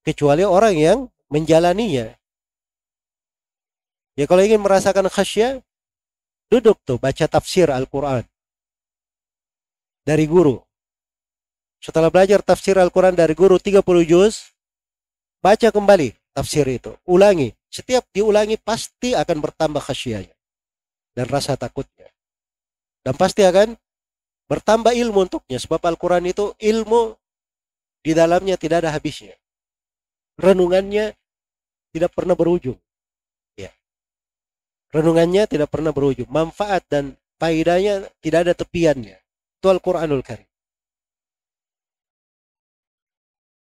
[0.04, 0.98] kecuali orang yang
[1.28, 2.12] menjalaninya.
[4.16, 5.60] Ya kalau ingin merasakan khasya,
[6.48, 8.24] duduk tuh baca tafsir Al-Quran
[10.06, 10.62] dari guru.
[11.82, 14.56] Setelah belajar tafsir Al-Quran dari guru 30 juz,
[15.44, 16.96] baca kembali tafsir itu.
[17.04, 17.52] Ulangi.
[17.68, 20.32] Setiap diulangi pasti akan bertambah khasyanya.
[21.12, 22.08] Dan rasa takutnya.
[23.06, 23.78] Dan pasti akan
[24.50, 25.62] bertambah ilmu untuknya.
[25.62, 27.14] Sebab Al-Quran itu ilmu
[28.02, 29.38] di dalamnya tidak ada habisnya
[30.36, 31.16] renungannya
[31.92, 32.76] tidak pernah berujung.
[33.56, 33.72] Ya.
[34.92, 36.28] Renungannya tidak pernah berujung.
[36.28, 39.16] Manfaat dan faedahnya tidak ada tepiannya.
[39.56, 40.48] Itu Al-Quranul Karim.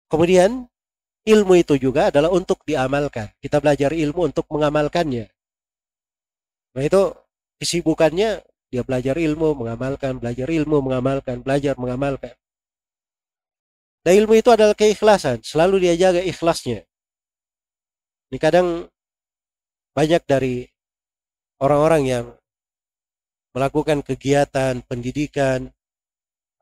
[0.07, 0.71] Kemudian
[1.27, 3.33] ilmu itu juga adalah untuk diamalkan.
[3.43, 5.27] Kita belajar ilmu untuk mengamalkannya.
[6.73, 7.03] Nah itu
[7.59, 12.33] kesibukannya dia belajar ilmu, mengamalkan, belajar ilmu, mengamalkan, belajar, mengamalkan.
[14.01, 15.45] Dan ilmu itu adalah keikhlasan.
[15.45, 16.89] Selalu dia jaga ikhlasnya.
[18.33, 18.89] Ini kadang
[19.93, 20.65] banyak dari
[21.61, 22.27] orang-orang yang
[23.53, 25.69] melakukan kegiatan pendidikan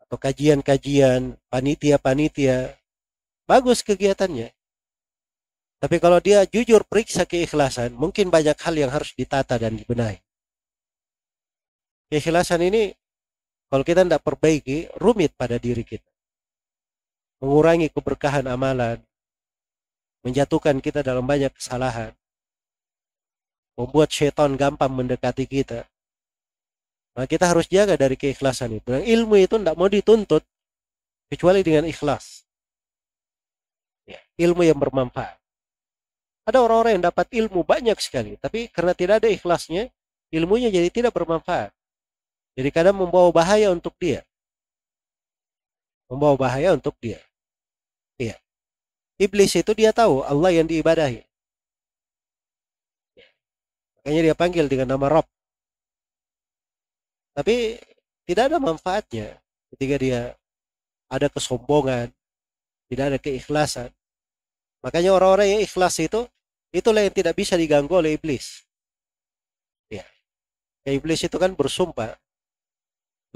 [0.03, 2.75] atau kajian-kajian, panitia-panitia.
[3.47, 4.51] Bagus kegiatannya.
[5.81, 10.21] Tapi kalau dia jujur periksa keikhlasan, mungkin banyak hal yang harus ditata dan dibenahi.
[12.11, 12.91] Keikhlasan ini,
[13.71, 16.11] kalau kita tidak perbaiki, rumit pada diri kita
[17.41, 19.01] mengurangi keberkahan amalan,
[20.21, 22.13] menjatuhkan kita dalam banyak kesalahan,
[23.75, 25.89] membuat syaitan gampang mendekati kita.
[27.17, 28.87] Nah, kita harus jaga dari keikhlasan itu.
[28.93, 30.45] Dan ilmu itu tidak mau dituntut
[31.33, 32.45] kecuali dengan ikhlas.
[34.05, 35.41] Ya, ilmu yang bermanfaat.
[36.45, 39.89] Ada orang-orang yang dapat ilmu banyak sekali, tapi karena tidak ada ikhlasnya,
[40.31, 41.73] ilmunya jadi tidak bermanfaat.
[42.59, 44.27] Jadi kadang membawa bahaya untuk dia.
[46.11, 47.23] Membawa bahaya untuk dia.
[48.19, 48.35] Iya.
[49.21, 51.23] Iblis itu dia tahu Allah yang diibadahi.
[54.01, 55.27] Makanya dia panggil dengan nama Rob.
[57.37, 57.79] Tapi
[58.25, 59.39] tidak ada manfaatnya
[59.71, 60.21] ketika dia
[61.11, 62.11] ada kesombongan,
[62.89, 63.91] tidak ada keikhlasan.
[64.81, 66.25] Makanya orang-orang yang ikhlas itu,
[66.73, 68.65] itulah yang tidak bisa diganggu oleh iblis.
[69.93, 70.07] Ya.
[70.87, 72.17] ya iblis itu kan bersumpah,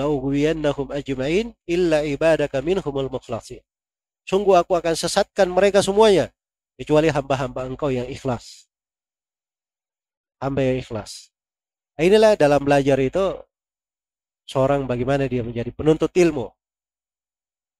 [0.01, 3.63] "Laughiyannahum ajma'in illa ibadaka minhumul mukhlasin."
[4.25, 6.33] Sungguh aku akan sesatkan mereka semuanya.
[6.75, 8.67] Kecuali hamba-hamba engkau yang ikhlas.
[10.43, 11.31] Hamba yang ikhlas.
[11.95, 13.39] Nah, inilah dalam belajar itu
[14.51, 16.51] seorang bagaimana dia menjadi penuntut ilmu.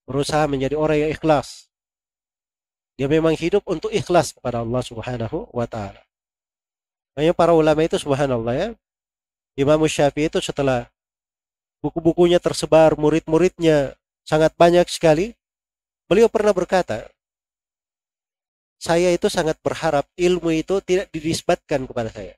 [0.07, 1.67] Berusaha menjadi orang yang ikhlas.
[2.95, 6.07] Dia memang hidup untuk ikhlas kepada Allah Subhanahu wa taala.
[7.15, 8.69] Makanya para ulama itu subhanallah ya.
[9.59, 10.87] Imam Syafi'i itu setelah
[11.85, 13.93] buku-bukunya tersebar, murid-muridnya
[14.25, 15.37] sangat banyak sekali,
[16.05, 17.09] Beliau pernah berkata,
[18.77, 22.37] saya itu sangat berharap ilmu itu tidak dinisbatkan kepada saya.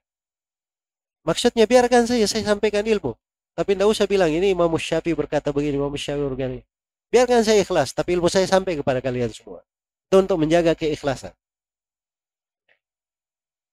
[1.27, 3.19] Maksudnya biarkan saja saya sampaikan ilmu.
[3.59, 6.63] Tapi tidak usah bilang ini Imam Syafi'i berkata begini, Imam Syafi'i berkata.
[7.11, 9.67] Biarkan saya ikhlas, tapi ilmu saya sampai kepada kalian semua.
[10.07, 11.35] Itu untuk menjaga keikhlasan.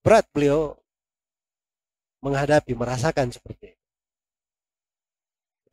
[0.01, 0.73] Berat beliau
[2.25, 3.82] menghadapi, merasakan seperti itu.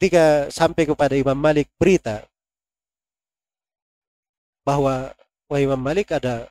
[0.00, 2.24] Ketika sampai kepada Imam Malik berita
[4.64, 5.12] bahwa
[5.44, 6.48] wah Imam Malik ada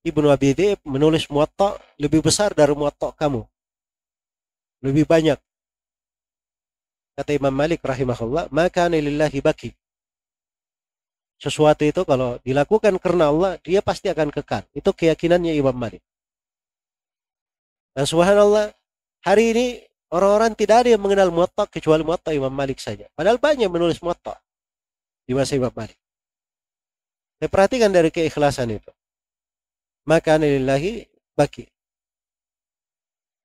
[0.00, 3.44] Ibnu Abi Dhib menulis muwatta lebih besar dari muwatta kamu.
[4.80, 5.36] Lebih banyak.
[7.12, 9.76] Kata Imam Malik rahimahullah, maka lillahi baki.
[11.36, 14.64] Sesuatu itu kalau dilakukan karena Allah, dia pasti akan kekal.
[14.72, 16.00] Itu keyakinannya Imam Malik.
[17.92, 18.72] Dan subhanallah,
[19.20, 19.66] hari ini
[20.12, 23.08] orang-orang tidak ada yang mengenal muwatta kecuali muwatta Imam Malik saja.
[23.16, 24.36] Padahal banyak menulis muwatta
[25.24, 25.96] di masa Imam Malik.
[27.40, 28.92] Saya perhatikan dari keikhlasan itu.
[30.06, 31.66] Maka lillahi baki.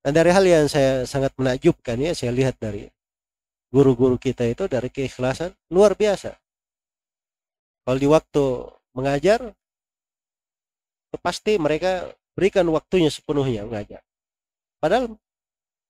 [0.04, 2.86] Dan dari hal yang saya sangat menakjubkan ya, saya lihat dari
[3.72, 6.36] guru-guru kita itu dari keikhlasan luar biasa.
[7.84, 8.44] Kalau di waktu
[8.94, 9.40] mengajar,
[11.18, 14.04] pasti mereka berikan waktunya sepenuhnya mengajar.
[14.78, 15.18] Padahal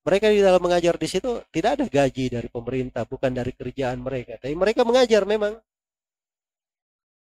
[0.08, 4.40] mereka di dalam mengajar di situ tidak ada gaji dari pemerintah, bukan dari kerjaan mereka.
[4.40, 5.60] Tapi mereka mengajar memang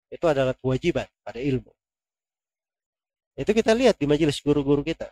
[0.07, 1.75] itu adalah kewajiban pada ilmu.
[3.35, 5.11] Itu kita lihat di majelis guru-guru kita.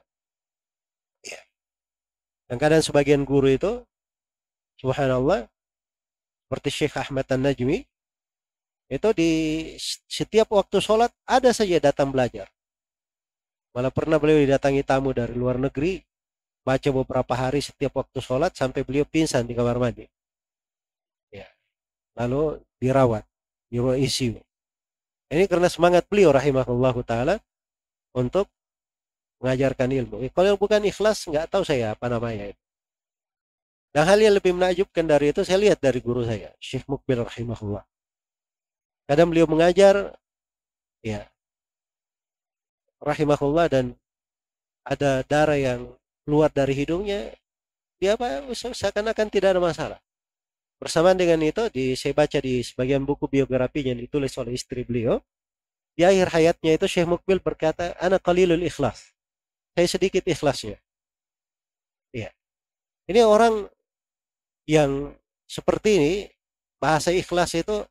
[1.27, 1.43] Ya.
[2.47, 3.83] Dan kadang sebagian guru itu,
[4.79, 5.51] subhanallah,
[6.47, 7.83] seperti Syekh Ahmad An-Najmi,
[8.87, 9.31] itu di
[10.07, 12.47] setiap waktu sholat ada saja datang belajar.
[13.75, 15.99] Malah pernah beliau didatangi tamu dari luar negeri,
[16.65, 20.09] baca beberapa hari setiap waktu sholat sampai beliau pingsan di kamar mandi.
[21.29, 21.47] Ya.
[22.17, 23.29] Lalu dirawat
[23.69, 24.41] di ruang ICU.
[25.29, 27.37] Ini karena semangat beliau rahimahullah taala
[28.17, 28.49] untuk
[29.45, 30.25] mengajarkan ilmu.
[30.33, 32.63] Kalau bukan ikhlas nggak tahu saya apa namanya itu.
[33.95, 37.87] Dan hal yang lebih menakjubkan dari itu saya lihat dari guru saya, Syekh Mukbil rahimahullah.
[39.07, 40.17] Kadang beliau mengajar
[41.05, 41.29] ya
[43.05, 43.85] rahimahullah dan
[44.83, 45.93] ada darah yang
[46.25, 47.33] keluar dari hidungnya
[48.01, 49.99] dia apa seakan-akan tidak ada masalah.
[50.77, 55.23] Bersamaan dengan itu, di, saya baca di sebagian buku biografi yang ditulis oleh istri beliau,
[55.95, 59.15] di akhir hayatnya itu Syekh Mukbil berkata, anak qalilul ikhlas.
[59.73, 60.77] Saya sedikit ikhlasnya.
[62.11, 62.35] Iya.
[63.07, 63.71] Ini orang
[64.67, 65.15] yang
[65.47, 66.15] seperti ini,
[66.83, 67.87] bahasa ikhlas itu,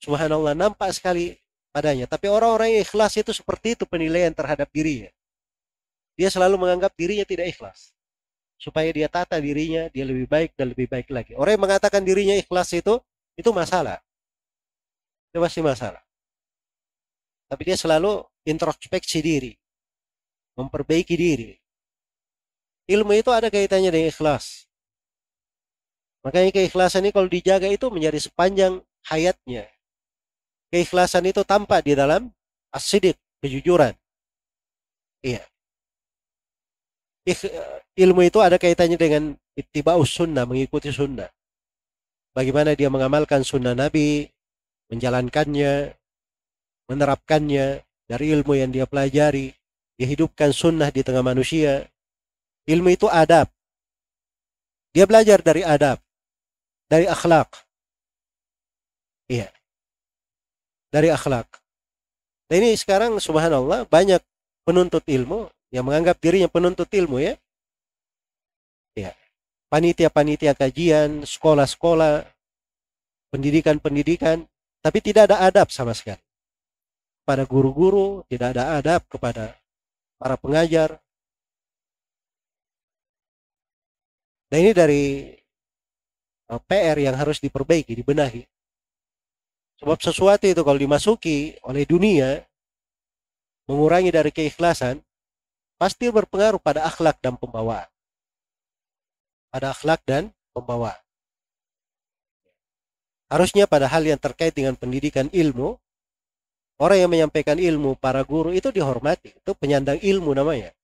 [0.00, 1.34] subhanallah, nampak sekali
[1.74, 2.06] padanya.
[2.06, 5.10] Tapi orang-orang yang ikhlas itu seperti itu penilaian terhadap dirinya.
[6.18, 7.94] Dia selalu menganggap dirinya tidak ikhlas
[8.58, 11.38] supaya dia tata dirinya dia lebih baik dan lebih baik lagi.
[11.38, 12.98] Orang yang mengatakan dirinya ikhlas itu
[13.38, 14.02] itu masalah.
[15.30, 16.02] Itu pasti masalah.
[17.46, 19.54] Tapi dia selalu introspeksi diri,
[20.58, 21.54] memperbaiki diri.
[22.90, 24.66] Ilmu itu ada kaitannya dengan ikhlas.
[26.26, 29.70] Makanya keikhlasan ini kalau dijaga itu menjadi sepanjang hayatnya.
[30.68, 32.28] Keikhlasan itu tampak di dalam
[32.74, 33.94] asidik, kejujuran.
[35.22, 35.46] Iya
[37.98, 39.22] ilmu itu ada kaitannya dengan
[39.58, 41.28] ittiba'us sunnah, mengikuti sunnah.
[42.32, 44.30] Bagaimana dia mengamalkan sunnah Nabi,
[44.92, 45.98] menjalankannya,
[46.86, 49.52] menerapkannya dari ilmu yang dia pelajari,
[49.98, 51.84] dia hidupkan sunnah di tengah manusia.
[52.68, 53.50] Ilmu itu adab.
[54.94, 55.98] Dia belajar dari adab,
[56.86, 57.50] dari akhlak.
[59.28, 59.50] Iya.
[60.88, 61.48] Dari akhlak.
[62.48, 64.24] Nah ini sekarang subhanallah banyak
[64.64, 67.34] penuntut ilmu yang menganggap dirinya penuntut ilmu ya.
[68.96, 69.12] Ya.
[69.68, 72.24] Panitia-panitia kajian, sekolah-sekolah,
[73.28, 74.48] pendidikan-pendidikan,
[74.80, 76.20] tapi tidak ada adab sama sekali.
[77.28, 79.52] Pada guru-guru tidak ada adab kepada
[80.16, 80.96] para pengajar.
[84.48, 85.04] Nah ini dari
[86.48, 88.48] uh, PR yang harus diperbaiki, dibenahi.
[89.78, 92.42] Sebab sesuatu itu kalau dimasuki oleh dunia,
[93.68, 95.04] mengurangi dari keikhlasan,
[95.78, 97.86] pasti berpengaruh pada akhlak dan pembawaan.
[99.48, 100.98] Pada akhlak dan pembawaan.
[103.30, 105.78] Harusnya pada hal yang terkait dengan pendidikan ilmu,
[106.82, 109.32] orang yang menyampaikan ilmu, para guru itu dihormati.
[109.38, 110.74] Itu penyandang ilmu namanya.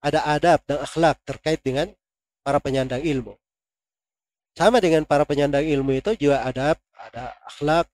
[0.00, 1.92] Ada adab dan akhlak terkait dengan
[2.42, 3.36] para penyandang ilmu.
[4.56, 7.86] Sama dengan para penyandang ilmu itu juga adab, ada akhlak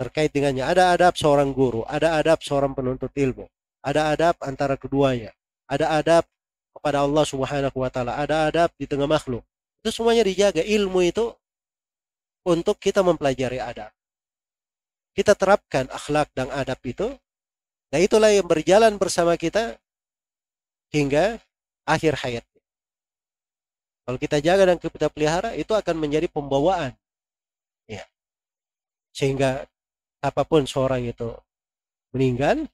[0.00, 0.64] terkait dengannya.
[0.64, 3.44] Ada adab seorang guru, ada adab seorang penuntut ilmu,
[3.84, 5.32] ada adab antara keduanya
[5.68, 6.24] ada adab
[6.74, 9.44] kepada Allah Subhanahu wa taala, ada adab di tengah makhluk.
[9.80, 10.64] Itu semuanya dijaga.
[10.64, 11.32] Ilmu itu
[12.44, 13.92] untuk kita mempelajari adab.
[15.14, 17.12] Kita terapkan akhlak dan adab itu.
[17.94, 19.78] Nah itulah yang berjalan bersama kita
[20.90, 21.38] hingga
[21.86, 22.44] akhir hayat.
[24.04, 26.92] Kalau kita jaga dan kita pelihara, itu akan menjadi pembawaan.
[27.88, 28.04] Ya.
[29.16, 29.64] Sehingga
[30.20, 31.32] apa pun seorang itu
[32.12, 32.68] meninggal,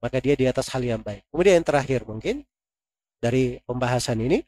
[0.00, 1.24] maka dia di atas hal yang baik.
[1.32, 2.44] Kemudian yang terakhir mungkin
[3.20, 4.44] dari pembahasan ini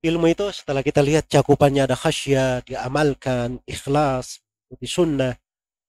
[0.00, 4.40] ilmu itu setelah kita lihat cakupannya ada khasyah, diamalkan, ikhlas,
[4.72, 5.36] di sunnah,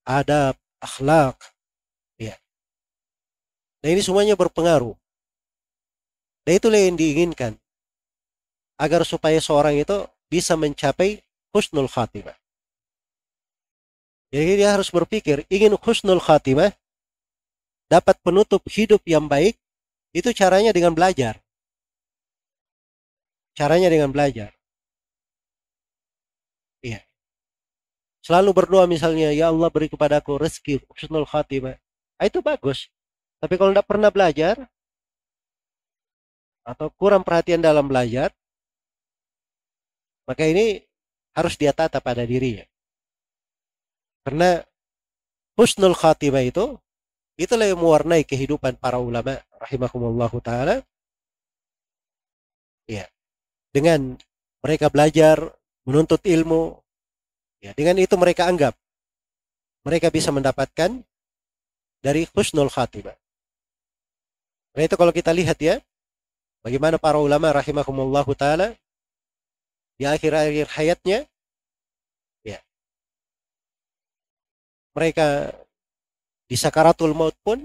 [0.04, 1.40] adab, akhlak.
[2.20, 2.36] Ya.
[3.80, 4.94] Nah ini semuanya berpengaruh.
[6.42, 7.56] Dan itulah yang diinginkan.
[8.76, 11.22] Agar supaya seorang itu bisa mencapai
[11.54, 12.34] husnul khatimah.
[14.32, 16.72] Jadi dia harus berpikir, ingin husnul khatimah,
[17.90, 19.58] dapat penutup hidup yang baik,
[20.12, 21.40] itu caranya dengan belajar.
[23.52, 24.52] Caranya dengan belajar.
[26.82, 27.04] Iya.
[28.24, 31.76] Selalu berdoa misalnya, ya Allah beri kepadaku rezeki husnul khatimah.
[32.20, 32.88] Ah, itu bagus.
[33.42, 34.70] Tapi kalau tidak pernah belajar,
[36.62, 38.30] atau kurang perhatian dalam belajar,
[40.26, 40.86] maka ini
[41.34, 42.62] harus dia tata pada dirinya.
[44.22, 44.62] Karena
[45.58, 46.78] husnul khatimah itu
[47.42, 50.80] itulah yang mewarnai kehidupan para ulama rahimahumullahu taala.
[52.86, 53.10] Ya.
[53.74, 54.14] Dengan
[54.62, 55.50] mereka belajar,
[55.82, 56.78] menuntut ilmu,
[57.58, 58.76] ya, dengan itu mereka anggap
[59.82, 61.02] mereka bisa mendapatkan
[61.98, 63.18] dari husnul khatimah.
[64.72, 65.82] Nah itu kalau kita lihat ya,
[66.62, 68.78] bagaimana para ulama rahimahumullahu taala
[69.98, 71.26] di akhir-akhir hayatnya
[74.92, 75.56] mereka
[76.52, 77.64] di sakaratul maut pun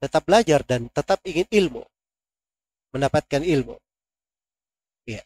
[0.00, 1.84] tetap belajar dan tetap ingin ilmu.
[2.96, 3.76] Mendapatkan ilmu.
[5.04, 5.20] Iya.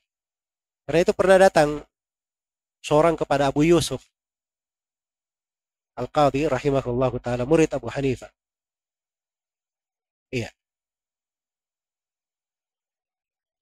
[0.82, 1.86] Karena itu pernah datang
[2.82, 4.02] seorang kepada Abu Yusuf
[5.94, 8.34] Al-Qadhi rahimahullahu taala murid Abu Hanifah.
[10.34, 10.50] Iya.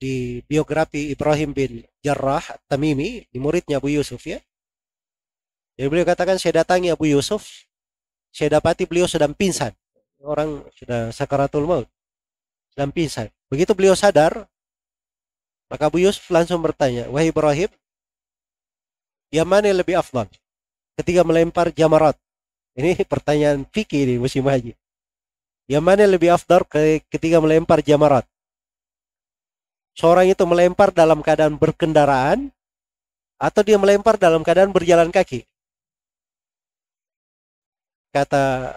[0.00, 4.40] Di biografi Ibrahim bin Jarrah Tamimi, di muridnya Abu Yusuf ya.
[5.76, 7.68] Jadi beliau katakan saya datangi Abu Yusuf,
[8.30, 9.74] saya dapati beliau sedang pingsan.
[10.22, 11.88] Orang sudah sakaratul maut.
[12.70, 13.28] Sedang pingsan.
[13.50, 14.46] Begitu beliau sadar,
[15.66, 17.70] maka Abu Yusuf langsung bertanya, Wahai Ibrahim,
[19.30, 20.26] yang mana yang lebih afdal?
[20.98, 22.18] Ketika melempar jamarat.
[22.74, 24.74] Ini pertanyaan fikih di musim haji.
[25.70, 26.66] Yang mana yang lebih afdal
[27.06, 28.26] ketika melempar jamarat?
[29.94, 32.50] Seorang itu melempar dalam keadaan berkendaraan
[33.38, 35.49] atau dia melempar dalam keadaan berjalan kaki?
[38.10, 38.74] Kata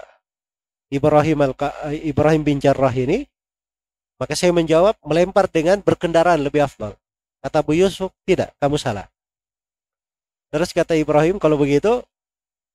[0.93, 1.53] Ibrahim Al
[1.93, 3.25] Ibrahim bin Jarrah ini,
[4.21, 6.93] maka saya menjawab melempar dengan berkendaraan lebih afdal.
[7.43, 9.09] Kata Bu Yusuf, tidak, kamu salah.
[10.53, 12.05] Terus kata Ibrahim, kalau begitu,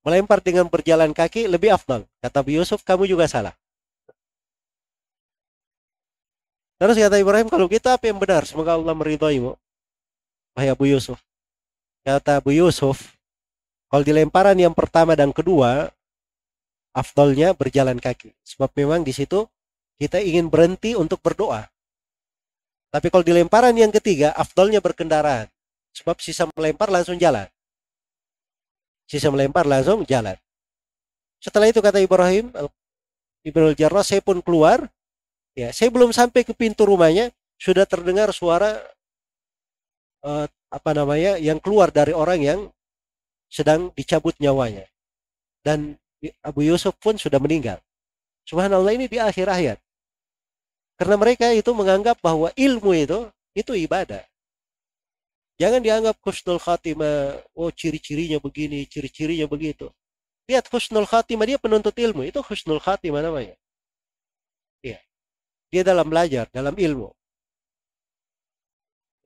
[0.03, 2.05] melempar dengan berjalan kaki lebih afdal.
[2.21, 3.55] Kata Bu Yusuf, kamu juga salah.
[6.79, 8.47] Terus kata Ibrahim, kalau kita apa yang benar?
[8.47, 9.51] Semoga Allah meridhoimu.
[10.55, 11.19] Wahai Abu Yusuf.
[12.07, 13.15] Kata Bu Yusuf,
[13.91, 15.91] kalau dilemparan yang pertama dan kedua,
[16.93, 18.33] afdolnya berjalan kaki.
[18.45, 19.45] Sebab memang di situ
[19.99, 21.67] kita ingin berhenti untuk berdoa.
[22.89, 25.45] Tapi kalau di lemparan yang ketiga, afdolnya berkendaraan.
[25.93, 27.45] Sebab sisa melempar langsung jalan.
[29.05, 30.37] Sisa melempar langsung jalan.
[31.37, 32.49] Setelah itu kata Ibrahim,
[33.45, 34.89] Ibnu Jarrah, saya pun keluar.
[35.53, 37.29] Ya, saya belum sampai ke pintu rumahnya,
[37.59, 38.79] sudah terdengar suara
[40.23, 42.59] uh, apa namanya yang keluar dari orang yang
[43.49, 44.85] sedang dicabut nyawanya.
[45.65, 45.99] Dan
[46.43, 47.79] Abu Yusuf pun sudah meninggal.
[48.43, 49.79] Subhanallah ini di akhir ayat.
[50.99, 54.19] Karena mereka itu menganggap bahwa ilmu itu itu ibadah.
[55.59, 59.91] Jangan dianggap husnul khatimah, oh ciri-cirinya begini, ciri-cirinya begitu.
[60.47, 63.59] Lihat husnul khatimah, dia penuntut ilmu, itu husnul khatimah namanya.
[64.79, 65.03] Iya.
[65.67, 67.11] Dia dalam belajar, dalam ilmu.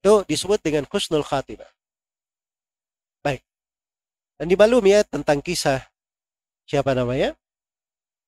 [0.01, 1.69] Itu disebut dengan husnul khatimah.
[3.21, 3.45] Baik.
[4.41, 5.92] Dan dimaklumi ya tentang kisah
[6.67, 7.35] siapa namanya?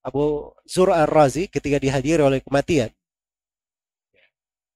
[0.05, 2.93] Abu Zur Ar-Razi ketika dihadiri oleh kematian.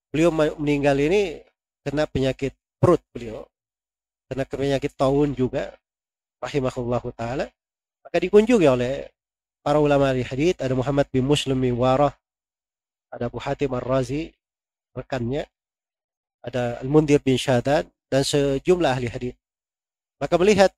[0.09, 1.45] Beliau meninggal ini
[1.85, 3.45] kena penyakit perut beliau.
[4.25, 5.77] Kena penyakit tahun juga.
[6.41, 7.45] Rahimahullah ta'ala.
[8.01, 9.05] Maka dikunjungi oleh
[9.61, 10.57] para ulama di hadith.
[10.65, 12.13] Ada Muhammad bin Muslim bin Warah.
[13.13, 14.33] Ada Abu Hatim Ar-Razi.
[14.97, 15.45] Rekannya.
[16.41, 17.85] Ada Al-Mundir bin Syadad.
[18.09, 19.37] Dan sejumlah ahli hadith.
[20.17, 20.73] Maka melihat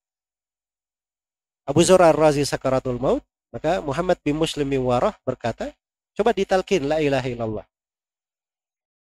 [1.66, 3.22] Abu Zur Ar-Razi sakaratul maut,
[3.54, 5.70] maka Muhammad bin Muslim bin Warah berkata,
[6.18, 7.66] coba ditalkin la ilaha illallah.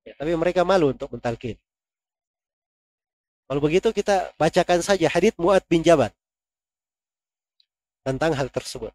[0.05, 1.57] Ya, tapi mereka malu untuk mentalkin.
[3.45, 6.13] Kalau begitu kita bacakan saja hadith Mu'ad bin Jabal
[8.05, 8.93] tentang hal tersebut.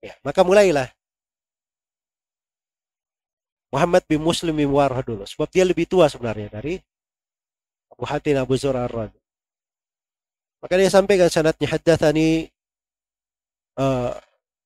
[0.00, 0.88] Ya, maka mulailah
[3.68, 5.28] Muhammad bin Muslim bin Warah dulu.
[5.28, 6.80] Sebab dia lebih tua sebenarnya dari
[7.92, 9.20] Abu Hatim Abu Zur Ar-Razi.
[10.58, 12.50] Maka dia sampaikan sanatnya haddathani
[13.78, 14.10] uh,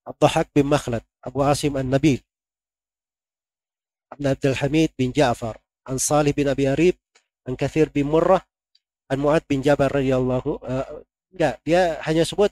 [0.08, 2.18] Abdahak bin Makhlad, Abu Asim An-Nabil,
[4.12, 6.96] Abn Abdul Hamid bin Ja'far, An Salih bin Abi Arib,
[7.46, 8.42] an Kathir bin Murrah
[9.10, 10.86] an Mu'ad bin Jabal radhiyallahu uh,
[11.34, 12.48] enggak dia hanya sebut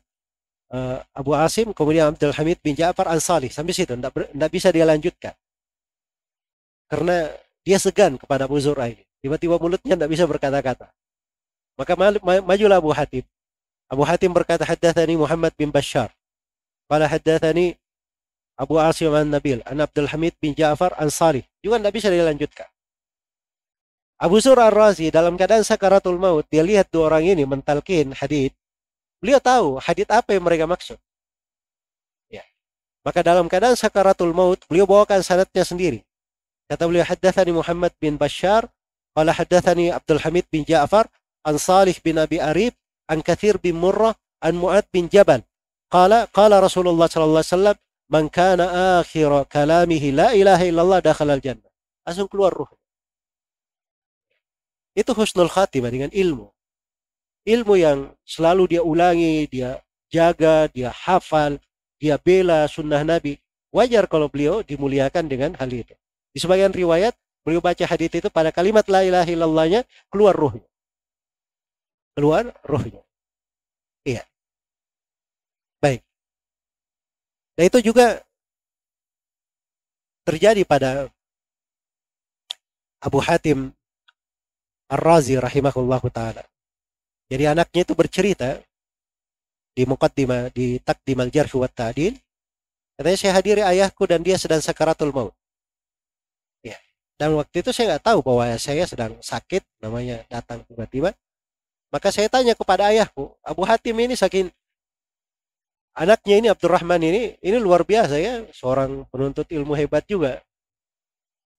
[0.75, 4.69] uh, Abu Asim kemudian Abdul Hamid bin Ja'far an Salih sampai situ enggak, enggak bisa
[4.75, 5.35] dia lanjutkan.
[6.91, 7.31] Karena
[7.63, 9.07] dia segan kepada Abu Zur'ah ini.
[9.23, 10.91] Tiba-tiba mulutnya enggak bisa berkata-kata
[11.79, 11.93] maka
[12.43, 13.25] majulah Abu Hatim
[13.91, 16.15] Abu Hatim berkata haddatsani Muhammad bin Bashar
[16.91, 17.79] qala haddatsani
[18.61, 21.49] Abu Asim an Nabil, an Abdul Hamid bin Ja'far an Salih.
[21.65, 22.69] Juga tidak bisa dilanjutkan.
[24.21, 28.53] Abu Sur ar-Razi dalam keadaan sakaratul maut, dia lihat dua orang ini mentalkin hadith.
[29.17, 31.01] Beliau tahu hadith apa yang mereka maksud.
[32.29, 32.45] Ya.
[33.01, 36.05] Maka dalam keadaan sakaratul maut, beliau bawakan sanatnya sendiri.
[36.69, 38.69] Kata beliau, haddathani Muhammad bin Bashar,
[39.17, 41.09] qala haddathani Abdul Hamid bin Ja'far,
[41.45, 42.75] an Salih bin Abi Arib,
[43.09, 45.43] an Kathir bin Murrah, an Mu'ad bin Jabal.
[45.91, 47.77] Qala, qala Rasulullah sallallahu alaihi wasallam,
[48.11, 48.65] man kana
[49.03, 51.71] akhir kalamihi la ilaha illallah dakhala al jannah.
[52.07, 52.71] Langsung keluar ruh.
[54.95, 56.51] Itu husnul khatimah dengan ilmu.
[57.47, 59.81] Ilmu yang selalu dia ulangi, dia
[60.13, 61.59] jaga, dia hafal,
[61.99, 63.39] dia bela sunnah Nabi.
[63.71, 65.95] Wajar kalau beliau dimuliakan dengan hal itu.
[66.35, 67.15] Di sebagian riwayat,
[67.47, 70.70] beliau baca hadits itu pada kalimat la ilaha illallahnya, keluar ruhnya.
[72.17, 73.03] Keluar ruhnya.
[74.05, 74.25] Iya.
[75.79, 76.03] Baik.
[77.57, 78.21] Dan itu juga
[80.25, 81.11] terjadi pada
[83.01, 83.73] Abu Hatim
[84.91, 86.45] Ar-Razi rahimahullahu taala.
[87.31, 88.59] Jadi anaknya itu bercerita
[89.71, 92.19] di muqaddimah di takdim al-jarh wa ta'dil
[92.99, 95.33] katanya saya hadiri ayahku dan dia sedang sakaratul maut.
[96.61, 96.77] Ya.
[97.17, 101.15] Dan waktu itu saya nggak tahu bahwa saya sedang sakit namanya datang tiba-tiba.
[101.91, 104.47] Maka saya tanya kepada ayahku, Abu Hatim ini saking
[105.91, 110.39] anaknya ini Abdurrahman ini ini luar biasa ya seorang penuntut ilmu hebat juga.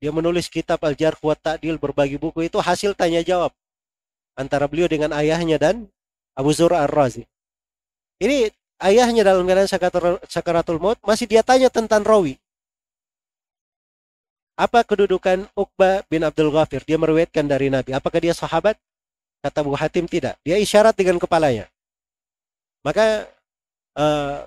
[0.01, 3.53] Dia menulis kitab Al-Jarh wa Ta'dil berbagi buku itu hasil tanya jawab
[4.33, 5.85] antara beliau dengan ayahnya dan
[6.33, 7.27] Abu Zura Ar-Razi.
[8.17, 8.49] Ini
[8.81, 9.69] ayahnya dalam keadaan
[10.25, 12.39] sakaratul maut masih dia tanya tentang rawi.
[14.57, 16.85] Apa kedudukan Uqbah bin Abdul Ghafir?
[16.85, 17.93] Dia meriwayatkan dari Nabi.
[17.97, 18.77] Apakah dia sahabat
[19.41, 20.37] kata Abu Hatim tidak.
[20.45, 21.65] Dia isyarat dengan kepalanya.
[22.85, 23.25] Maka
[23.97, 24.45] uh,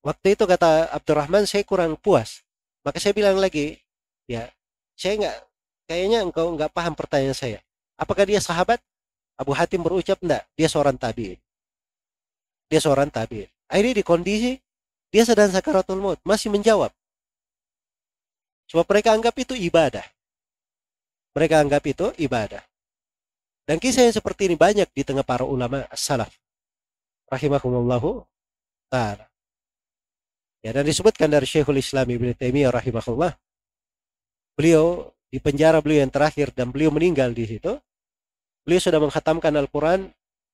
[0.00, 2.40] waktu itu kata Abdurrahman saya kurang puas.
[2.82, 3.78] Maka saya bilang lagi
[4.26, 4.48] ya
[4.96, 5.36] saya nggak
[5.86, 7.60] kayaknya engkau nggak paham pertanyaan saya.
[8.00, 8.80] Apakah dia sahabat?
[9.36, 11.38] Abu Hatim berucap enggak dia seorang tabiin.
[12.68, 13.48] Dia seorang tabiin.
[13.68, 14.52] Akhirnya di kondisi
[15.12, 16.92] dia sedang sakaratul maut masih menjawab.
[18.72, 20.04] Sebab mereka anggap itu ibadah.
[21.32, 22.60] Mereka anggap itu ibadah
[23.62, 26.34] dan kisah yang seperti ini banyak di tengah para ulama salaf
[27.30, 28.26] rahimahumullahu
[28.90, 29.30] taala.
[30.62, 33.34] Ya dan disebutkan dari Syekhul Islam Ibnu Taimiyah rahimahullah.
[34.54, 37.80] Beliau di penjara beliau yang terakhir dan beliau meninggal di situ.
[38.62, 40.06] Beliau sudah menghatamkan Al-Qur'an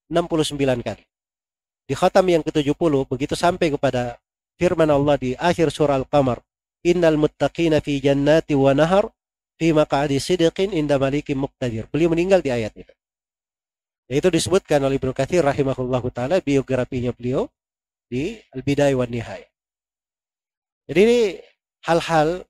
[0.09, 1.03] 69 kali.
[1.85, 4.17] Di khatam yang ke-70 begitu sampai kepada
[4.57, 6.41] firman Allah di akhir surah Al-Qamar,
[6.81, 9.13] "Innal muttaqina fi jannati wa nahar
[9.61, 12.93] fi maq'adi sidqin inda malikin muqtadir." Beliau meninggal di ayat itu.
[14.09, 17.45] Itu disebutkan oleh Ibnu Katsir rahimahullahu taala biografinya beliau
[18.09, 19.05] di Al-Bidayah wa.
[20.89, 21.19] Jadi ini
[21.85, 22.41] hal-hal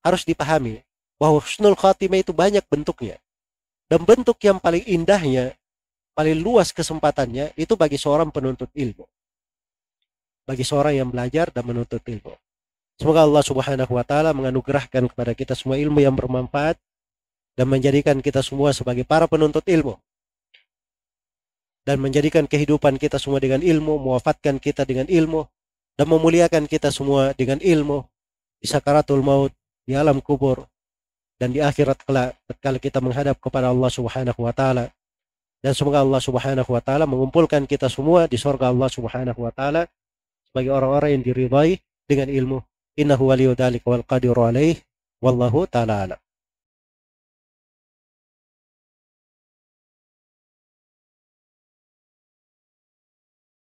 [0.00, 0.80] harus dipahami
[1.20, 3.20] bahwa husnul khatimah itu banyak bentuknya.
[3.92, 5.52] Dan bentuk yang paling indahnya,
[6.16, 9.04] paling luas kesempatannya itu bagi seorang penuntut ilmu.
[10.48, 12.32] Bagi seorang yang belajar dan menuntut ilmu.
[12.96, 16.80] Semoga Allah Subhanahu wa taala menganugerahkan kepada kita semua ilmu yang bermanfaat
[17.52, 20.00] dan menjadikan kita semua sebagai para penuntut ilmu
[21.82, 25.46] dan menjadikan kehidupan kita semua dengan ilmu, mewafatkan kita dengan ilmu,
[25.98, 28.06] dan memuliakan kita semua dengan ilmu
[28.62, 29.50] di sakaratul maut,
[29.82, 30.62] di alam kubur,
[31.42, 34.94] dan di akhirat kelak ketika kita menghadap kepada Allah Subhanahu wa taala.
[35.62, 39.90] Dan semoga Allah Subhanahu wa taala mengumpulkan kita semua di surga Allah Subhanahu wa taala
[40.46, 42.58] sebagai orang-orang yang diridhai dengan ilmu.
[42.94, 44.78] Innahu waliyyu dzalika wal qadiru alaih.
[45.22, 46.18] Wallahu taala alam.